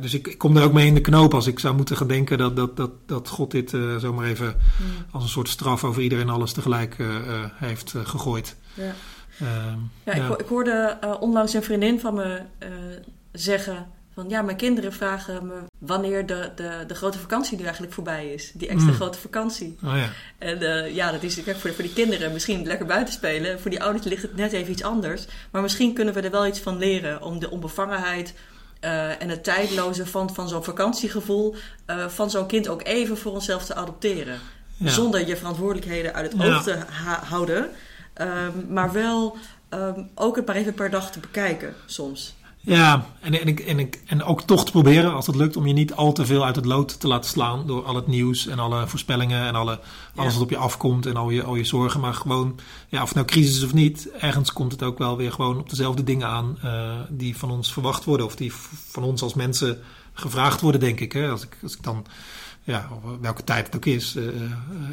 dus 0.00 0.14
ik, 0.14 0.26
ik 0.28 0.38
kom 0.38 0.54
daar 0.54 0.64
ook 0.64 0.72
mee 0.72 0.86
in 0.86 0.94
de 0.94 1.00
knoop 1.00 1.34
als 1.34 1.46
ik 1.46 1.58
zou 1.58 1.74
moeten 1.76 1.96
gaan 1.96 2.08
denken 2.08 2.38
dat, 2.38 2.56
dat, 2.56 2.76
dat, 2.76 2.90
dat 3.06 3.28
God 3.28 3.50
dit 3.50 3.70
zomaar 3.98 4.26
even 4.26 4.46
Hmm. 4.76 4.86
als 5.10 5.22
een 5.22 5.28
soort 5.28 5.48
straf 5.48 5.84
over 5.84 6.02
iedereen 6.02 6.28
alles 6.28 6.52
tegelijk 6.52 6.96
heeft 7.54 7.94
gegooid. 8.04 8.56
Ja. 8.74 8.94
Ehm, 9.40 9.78
Ja, 10.04 10.12
Ik, 10.12 10.22
ho- 10.22 10.34
ik 10.38 10.46
hoorde 10.48 10.98
onlangs 11.20 11.54
een 11.54 11.62
vriendin 11.62 12.00
van 12.00 12.14
me 12.14 12.40
zeggen 13.32 13.86
van 14.14 14.28
ja, 14.28 14.42
mijn 14.42 14.56
kinderen 14.56 14.92
vragen 14.92 15.46
me 15.46 15.54
wanneer 15.78 16.26
de, 16.26 16.50
de, 16.56 16.84
de 16.86 16.94
grote 16.94 17.18
vakantie 17.18 17.56
nu 17.56 17.62
eigenlijk 17.64 17.92
voorbij 17.92 18.32
is. 18.32 18.50
Die 18.54 18.68
extra 18.68 18.90
Mm. 18.90 18.96
grote 18.96 19.18
vakantie. 19.18 19.76
Oh 19.84 19.96
ja. 19.96 20.08
En 20.38 20.62
eh, 20.62 20.94
ja, 20.94 21.10
dat 21.12 21.22
is 21.22 21.42
kijk, 21.42 21.56
voor, 21.56 21.72
voor 21.72 21.84
die 21.84 21.92
kinderen 21.92 22.32
misschien 22.32 22.66
lekker 22.66 22.86
buiten 22.86 23.14
spelen. 23.14 23.60
Voor 23.60 23.70
die 23.70 23.82
ouders 23.82 24.04
ligt 24.06 24.22
het 24.22 24.36
net 24.36 24.52
even 24.52 24.72
iets 24.72 24.82
anders. 24.82 25.24
Maar 25.50 25.62
misschien 25.62 25.94
kunnen 25.94 26.14
we 26.14 26.20
er 26.20 26.30
wel 26.30 26.46
iets 26.46 26.60
van 26.60 26.78
leren 26.78 27.22
om 27.22 27.38
de 27.38 27.50
onbevangenheid 27.50 28.34
eh, 28.80 29.22
en 29.22 29.28
het 29.28 29.44
tijdloze 29.44 30.06
van, 30.06 30.34
van 30.34 30.48
zo'n 30.48 30.64
vakantiegevoel 30.64 31.54
eh, 31.86 32.08
van 32.08 32.30
zo'n 32.30 32.46
kind 32.46 32.68
ook 32.68 32.86
even 32.86 33.16
voor 33.16 33.32
onszelf 33.32 33.64
te 33.64 33.74
adopteren. 33.74 34.38
Ja. 34.76 34.90
Zonder 34.90 35.26
je 35.26 35.36
verantwoordelijkheden 35.36 36.14
uit 36.14 36.32
het 36.32 36.42
Ja. 36.42 36.54
oog 36.54 36.62
te 36.62 36.78
houden. 37.24 37.70
Ehm, 38.14 38.50
maar 38.68 38.92
wel 38.92 39.36
ehm, 39.68 40.02
ook 40.14 40.36
het 40.36 40.46
maar 40.46 40.56
even 40.56 40.74
per 40.74 40.90
dag 40.90 41.12
te 41.12 41.18
bekijken 41.20 41.74
soms. 41.86 42.34
Ja, 42.66 43.06
en, 43.20 43.40
en, 43.40 43.48
ik, 43.48 43.60
en, 43.60 43.78
ik, 43.78 44.00
en 44.06 44.22
ook 44.22 44.42
toch 44.42 44.64
te 44.64 44.70
proberen, 44.70 45.14
als 45.14 45.26
het 45.26 45.36
lukt, 45.36 45.56
om 45.56 45.66
je 45.66 45.72
niet 45.72 45.94
al 45.94 46.12
te 46.12 46.26
veel 46.26 46.44
uit 46.44 46.56
het 46.56 46.64
lood 46.64 47.00
te 47.00 47.06
laten 47.06 47.30
slaan 47.30 47.66
door 47.66 47.84
al 47.84 47.94
het 47.94 48.06
nieuws 48.06 48.46
en 48.46 48.58
alle 48.58 48.88
voorspellingen 48.88 49.46
en 49.46 49.54
alle, 49.54 49.80
alles 50.14 50.32
wat 50.32 50.42
op 50.42 50.50
je 50.50 50.56
afkomt 50.56 51.06
en 51.06 51.16
al 51.16 51.30
je, 51.30 51.42
al 51.42 51.54
je 51.54 51.64
zorgen. 51.64 52.00
Maar 52.00 52.14
gewoon, 52.14 52.58
ja, 52.88 53.02
of 53.02 53.06
het 53.06 53.14
nou 53.14 53.26
crisis 53.26 53.56
is 53.56 53.64
of 53.64 53.74
niet, 53.74 54.08
ergens 54.18 54.52
komt 54.52 54.72
het 54.72 54.82
ook 54.82 54.98
wel 54.98 55.16
weer 55.16 55.32
gewoon 55.32 55.58
op 55.58 55.70
dezelfde 55.70 56.04
dingen 56.04 56.28
aan 56.28 56.58
eh, 56.62 57.00
die 57.08 57.36
van 57.36 57.50
ons 57.50 57.72
verwacht 57.72 58.04
worden 58.04 58.26
of 58.26 58.36
die 58.36 58.52
van 58.88 59.02
ons 59.02 59.22
als 59.22 59.34
mensen 59.34 59.78
gevraagd 60.12 60.60
worden, 60.60 60.80
denk 60.80 61.00
ik. 61.00 61.12
Hè? 61.12 61.28
Als, 61.28 61.42
ik 61.42 61.58
als 61.62 61.76
ik 61.76 61.82
dan, 61.82 62.06
ja, 62.62 62.88
welke 63.20 63.44
tijd 63.44 63.66
het 63.66 63.76
ook 63.76 63.86
is, 63.86 64.16
eh, 64.16 64.26
eh, 64.26 64.32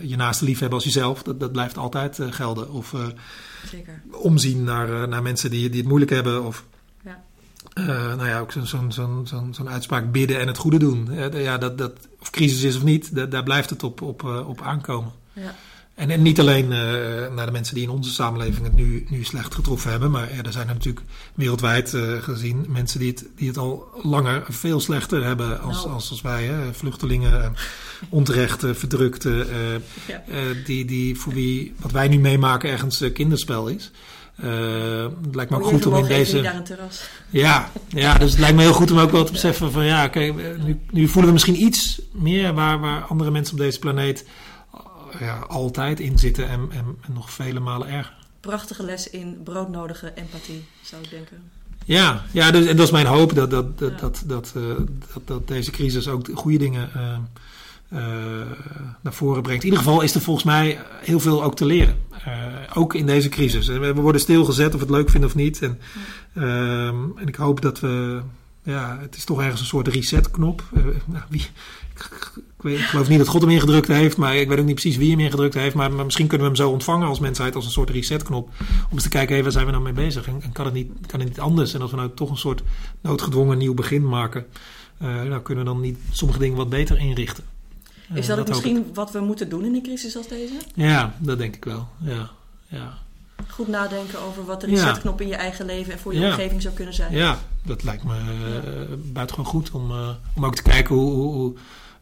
je 0.02 0.16
naaste 0.16 0.46
lief 0.46 0.60
hebben 0.60 0.78
als 0.78 0.88
jezelf, 0.88 1.24
dat, 1.24 1.40
dat 1.40 1.52
blijft 1.52 1.78
altijd 1.78 2.20
gelden. 2.30 2.72
Of 2.72 2.96
Zeker. 3.72 4.02
omzien 4.12 4.64
naar, 4.64 5.08
naar 5.08 5.22
mensen 5.22 5.50
die, 5.50 5.70
die 5.70 5.80
het 5.80 5.88
moeilijk 5.88 6.12
hebben. 6.12 6.46
Of 6.46 6.66
Eh, 7.74 7.86
nou 7.88 8.28
ja, 8.28 8.40
ook 8.40 8.52
zo'n 8.52 8.66
zo'n 8.92 9.28
zo'n 9.28 9.54
zo'n 9.54 9.70
uitspraak 9.70 10.12
bidden 10.12 10.40
en 10.40 10.48
het 10.48 10.58
goede 10.58 10.80
doen. 10.80 11.10
Ja, 11.34 11.58
dat, 11.58 11.78
dat, 11.78 11.92
of 12.20 12.30
crisis 12.30 12.62
is 12.64 12.76
of 12.76 12.84
niet, 12.84 13.16
da- 13.16 13.26
daar 13.26 13.44
blijft 13.44 13.70
het 13.70 13.84
op, 13.84 14.02
op, 14.02 14.24
eh, 14.24 14.48
op 14.50 14.62
aankomen. 14.62 15.12
Ja. 15.34 15.56
En, 15.96 16.10
en 16.10 16.22
niet 16.22 16.40
alleen 16.40 16.72
eh, 16.72 16.80
naar 17.36 17.46
de 17.46 17.52
mensen 17.52 17.76
die 17.76 17.84
in 17.84 17.90
onze 17.90 18.12
samenleving 18.12 18.64
het 18.66 18.76
nu, 18.76 19.06
nu 19.10 19.24
slecht 19.24 19.54
getroffen 19.56 19.92
hebben, 19.92 20.12
maar 20.12 20.30
er 20.32 20.52
zijn 20.52 20.68
er 20.68 20.74
natuurlijk 20.74 21.06
wereldwijd 21.34 21.98
gezien 22.20 22.66
mensen 22.70 23.00
die 23.00 23.10
het, 23.10 23.26
die 23.36 23.48
het 23.48 23.58
al 23.58 23.88
langer 24.04 24.44
veel 24.50 24.80
slechter 24.80 25.24
hebben 25.24 25.62
als, 25.62 25.76
Nou. 25.84 25.90
als, 25.94 26.10
als 26.10 26.22
wij. 26.22 26.44
Hè? 26.46 26.74
Vluchtelingen, 26.74 27.44
eh, 27.44 27.50
onterecht 28.10 28.64
verdrukte, 28.72 29.48
Ja. 30.08 30.24
die, 30.66 30.86
die 30.86 31.16
voor 31.20 31.34
wie 31.34 31.74
wat 31.80 31.92
wij 31.92 32.08
nu 32.08 32.20
meemaken 32.20 32.70
ergens 32.70 33.04
kinderspel 33.14 33.68
is. 33.68 33.92
Uh, 34.44 35.04
het 35.24 35.36
lijkt 35.36 35.52
me 35.52 35.58
ook 35.58 35.64
Oh, 35.64 35.70
goed 35.70 35.86
om 35.86 35.96
in 35.96 36.06
deze. 36.06 36.42
daar 36.42 36.56
een 36.56 36.64
terras. 36.64 37.10
Ja, 37.30 37.70
ja, 37.88 38.18
dus 38.18 38.32
het 38.32 38.40
lijkt 38.40 38.56
me 38.56 38.62
heel 38.62 38.74
goed 38.74 38.92
om 38.92 39.00
ook 39.00 39.12
wel 39.12 39.24
te 39.24 39.32
beseffen 39.32 39.72
van 39.72 39.86
ja, 39.86 40.06
oké, 40.06 40.20
nu, 40.64 40.80
nu 40.92 41.08
voelen 41.08 41.26
we 41.26 41.32
misschien 41.32 41.64
iets 41.64 42.02
meer 42.12 42.54
waar, 42.54 42.80
waar 42.80 43.02
andere 43.02 43.32
mensen 43.32 43.54
op 43.54 43.60
deze 43.60 43.80
planeet 43.80 44.26
uh, 44.76 45.22
ja, 45.22 45.38
altijd 45.48 46.00
in 46.00 46.20
zitten 46.20 46.50
en, 46.50 46.68
en, 46.72 46.98
en 47.02 47.14
nog 47.14 47.32
vele 47.32 47.60
malen 47.60 47.88
erger. 47.88 48.14
Prachtige 48.40 48.84
les 48.84 49.10
in 49.10 49.42
broodnodige 49.44 50.12
empathie, 50.16 50.66
zou 50.82 51.02
ik 51.02 51.10
denken. 51.10 51.38
Ja, 51.86 52.24
ja 52.32 52.52
dus, 52.52 52.66
en 52.66 52.76
dat 52.76 52.86
is 52.86 52.92
mijn 52.92 53.06
hoop 53.06 53.36
dat, 53.36 53.52
dat, 53.52 53.80
dat, 53.80 53.92
ja. 53.92 53.98
dat, 53.98 54.24
dat, 54.26 54.54
uh, 54.58 54.64
dat, 55.14 55.28
dat, 55.28 55.48
deze 55.48 55.72
crisis 55.72 56.08
ook 56.08 56.30
goede 56.34 56.58
dingen 56.58 56.90
uh, 56.96 57.18
naar 59.02 59.14
voren 59.14 59.42
brengt. 59.42 59.64
In 59.64 59.70
ieder 59.70 59.84
geval 59.84 60.02
is 60.02 60.16
er 60.16 60.22
volgens 60.22 60.46
mij 60.46 60.80
heel 61.02 61.20
veel 61.20 61.44
ook 61.44 61.56
te 61.56 61.66
leren. 61.66 61.96
ook 62.74 62.94
in 62.94 63.06
deze 63.06 63.30
crisis. 63.30 63.68
We 63.68 63.94
worden 63.94 64.22
stilgezet 64.22 64.68
of 64.68 64.74
we 64.74 64.86
het 64.86 64.90
leuk 64.90 65.10
vinden 65.10 65.30
of 65.30 65.36
niet. 65.36 65.62
En, 65.62 65.80
ehm, 66.34 66.96
en 67.16 67.28
ik 67.28 67.36
hoop 67.36 67.62
dat 67.62 67.80
we. 67.80 68.22
Ja, 68.64 68.98
het 69.02 69.16
is 69.16 69.24
toch 69.24 69.42
ergens 69.42 69.60
een 69.60 69.66
soort 69.66 69.88
resetknop. 69.88 70.64
Nou, 71.06 71.24
wie, 71.30 71.48
ik, 71.96 72.32
weet, 72.58 72.80
ik, 72.80 72.86
geloof 72.86 73.10
niet 73.10 73.18
dat 73.18 73.28
God 73.28 73.42
hem 73.42 73.50
ingedrukt 73.50 73.88
heeft, 73.88 74.18
maar 74.18 74.36
ik 74.36 74.48
weet 74.48 74.60
ook 74.60 74.66
niet 74.66 74.74
precies 74.74 74.98
wie 74.98 75.10
hem 75.10 75.20
ingedrukt 75.20 75.54
heeft. 75.54 75.76
Maar, 75.76 75.92
misschien 75.92 76.28
kunnen 76.28 76.48
we 76.48 76.54
hem 76.54 76.66
zo 76.66 76.72
ontvangen 76.72 77.08
als 77.08 77.20
mensheid, 77.20 77.56
als 77.56 77.66
een 77.66 77.72
soort 77.72 77.90
resetknop. 77.90 78.50
Om 78.60 78.94
eens 78.94 79.04
te 79.04 79.10
kijken, 79.10 79.34
hey, 79.34 79.44
waar 79.44 79.52
zijn 79.52 79.66
we 79.66 79.72
nou 79.72 79.84
mee 79.84 79.94
bezig? 79.94 80.28
En, 80.28 80.42
en, 80.42 80.52
kan, 80.52 80.66
het 80.66 80.74
niet, 80.74 80.92
kan 81.08 81.20
het 81.20 81.30
niet 81.30 81.40
anders? 81.40 81.74
En 81.74 81.82
als 81.82 81.92
we 81.92 81.98
nou 81.98 82.10
toch 82.16 82.30
een 82.30 82.38
soort 82.38 82.64
noodgedwongen 83.02 83.58
nieuw 83.58 83.74
begin 83.74 84.08
maken, 84.08 84.46
uh, 85.02 85.08
nou 85.22 85.42
kunnen 85.42 85.64
we 85.64 85.70
dan 85.70 85.82
niet 85.82 85.98
sommige 86.12 86.40
dingen 86.40 86.58
wat 86.58 86.70
beter 86.70 87.00
inrichten. 87.00 87.44
Uh, 88.12 88.18
is 88.18 88.28
dat, 88.28 88.48
misschien 88.48 88.92
wat 88.94 89.12
we 89.12 89.20
moeten 89.20 89.50
doen 89.50 89.66
in 89.66 89.76
een 89.76 89.84
crisis 89.84 90.18
als 90.18 90.28
deze? 90.28 90.54
Ja, 90.74 91.14
dat 91.18 91.38
denk 91.38 91.56
ik 91.56 91.66
wel. 91.66 91.88
Ja, 91.98 92.30
ja. 92.68 92.98
Goed 93.48 93.68
nadenken 93.68 94.20
over 94.20 94.46
wat 94.46 94.62
de 94.62 94.68
resetknop 94.68 95.22
in 95.22 95.28
je 95.28 95.36
eigen 95.36 95.66
leven 95.66 95.94
en 95.94 96.00
voor 96.00 96.14
je 96.14 96.26
omgeving 96.26 96.62
zou 96.62 96.74
kunnen 96.74 96.94
zijn. 96.94 97.14
Ja, 97.14 97.40
dat 97.64 97.84
lijkt 97.84 98.04
me 98.04 98.14
uh, 98.14 98.96
buitengewoon 99.14 99.52
goed 99.52 99.72
om, 99.72 99.92
uh, 99.92 100.10
om 100.36 100.46
ook 100.46 100.56
te 100.56 100.62
kijken 100.62 100.96
hoe, 100.96 101.12
hoe, 101.12 101.54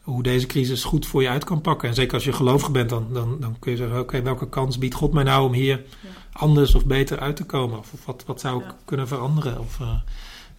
hoe 0.01 0.23
deze 0.23 0.45
crisis 0.45 0.83
goed 0.83 1.05
voor 1.05 1.21
je 1.21 1.29
uit 1.29 1.43
kan 1.43 1.61
pakken. 1.61 1.89
En 1.89 1.95
zeker 1.95 2.13
als 2.13 2.23
je 2.23 2.33
gelovig 2.33 2.71
bent, 2.71 2.89
dan, 2.89 3.07
dan, 3.13 3.37
dan 3.39 3.55
kun 3.59 3.71
je 3.71 3.77
zeggen: 3.77 3.95
oké, 3.95 4.05
okay, 4.05 4.23
welke 4.23 4.49
kans 4.49 4.77
biedt 4.77 4.95
God 4.95 5.13
mij 5.13 5.23
nou 5.23 5.45
om 5.45 5.53
hier 5.53 5.77
ja. 5.77 6.09
anders 6.31 6.75
of 6.75 6.85
beter 6.85 7.19
uit 7.19 7.35
te 7.35 7.45
komen? 7.45 7.79
Of, 7.79 7.93
of 7.93 8.05
wat, 8.05 8.23
wat 8.25 8.39
zou 8.39 8.63
ik 8.63 8.73
kunnen 8.85 9.07
veranderen? 9.07 9.59
Of, 9.59 9.79
uh, 9.79 9.87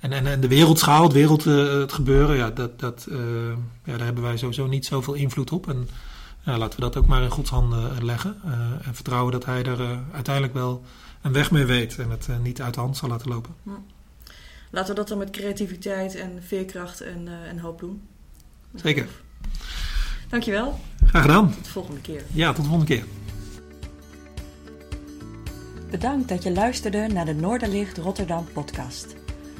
en, 0.00 0.12
en, 0.12 0.26
en 0.26 0.40
de 0.40 0.48
wereldschaal, 0.48 1.02
het 1.02 1.12
wereld, 1.12 1.44
het 1.44 1.92
gebeuren, 1.92 2.36
ja, 2.36 2.50
dat, 2.50 2.80
dat, 2.80 3.06
ja, 3.84 3.96
daar 3.96 4.04
hebben 4.04 4.22
wij 4.22 4.36
sowieso 4.36 4.66
niet 4.66 4.86
zoveel 4.86 5.14
invloed 5.14 5.52
op. 5.52 5.68
En 5.68 5.88
ja, 6.44 6.58
laten 6.58 6.74
we 6.78 6.84
dat 6.84 6.96
ook 6.96 7.06
maar 7.06 7.22
in 7.22 7.30
Gods 7.30 7.50
handen 7.50 8.04
leggen. 8.04 8.36
en 8.82 8.94
vertrouwen 8.94 9.32
dat 9.32 9.44
Hij 9.44 9.64
er 9.64 9.98
uiteindelijk 10.12 10.54
wel 10.54 10.82
een 11.22 11.32
weg 11.32 11.50
mee 11.50 11.64
weet 11.64 11.98
en 11.98 12.10
het 12.10 12.28
niet 12.42 12.62
uit 12.62 12.74
de 12.74 12.80
hand 12.80 12.96
zal 12.96 13.08
laten 13.08 13.28
lopen. 13.28 13.54
Laten 14.70 14.90
we 14.90 14.96
dat 14.96 15.08
dan 15.08 15.18
met 15.18 15.30
creativiteit 15.30 16.14
en 16.14 16.42
veerkracht 16.46 17.00
en, 17.00 17.26
uh, 17.26 17.48
en 17.48 17.58
hoop 17.58 17.78
doen. 17.78 18.02
Zeker. 18.74 19.06
Dankjewel. 20.28 20.80
Graag 21.06 21.22
gedaan. 21.22 21.54
Tot 21.54 21.64
de 21.64 21.70
volgende 21.70 22.00
keer. 22.00 22.22
Ja, 22.32 22.52
tot 22.52 22.64
de 22.64 22.70
volgende 22.70 22.94
keer. 22.94 23.04
Bedankt 25.90 26.28
dat 26.28 26.42
je 26.42 26.52
luisterde 26.52 27.06
naar 27.12 27.24
de 27.24 27.34
Noorderlicht 27.34 27.98
Rotterdam 27.98 28.46
podcast. 28.52 29.19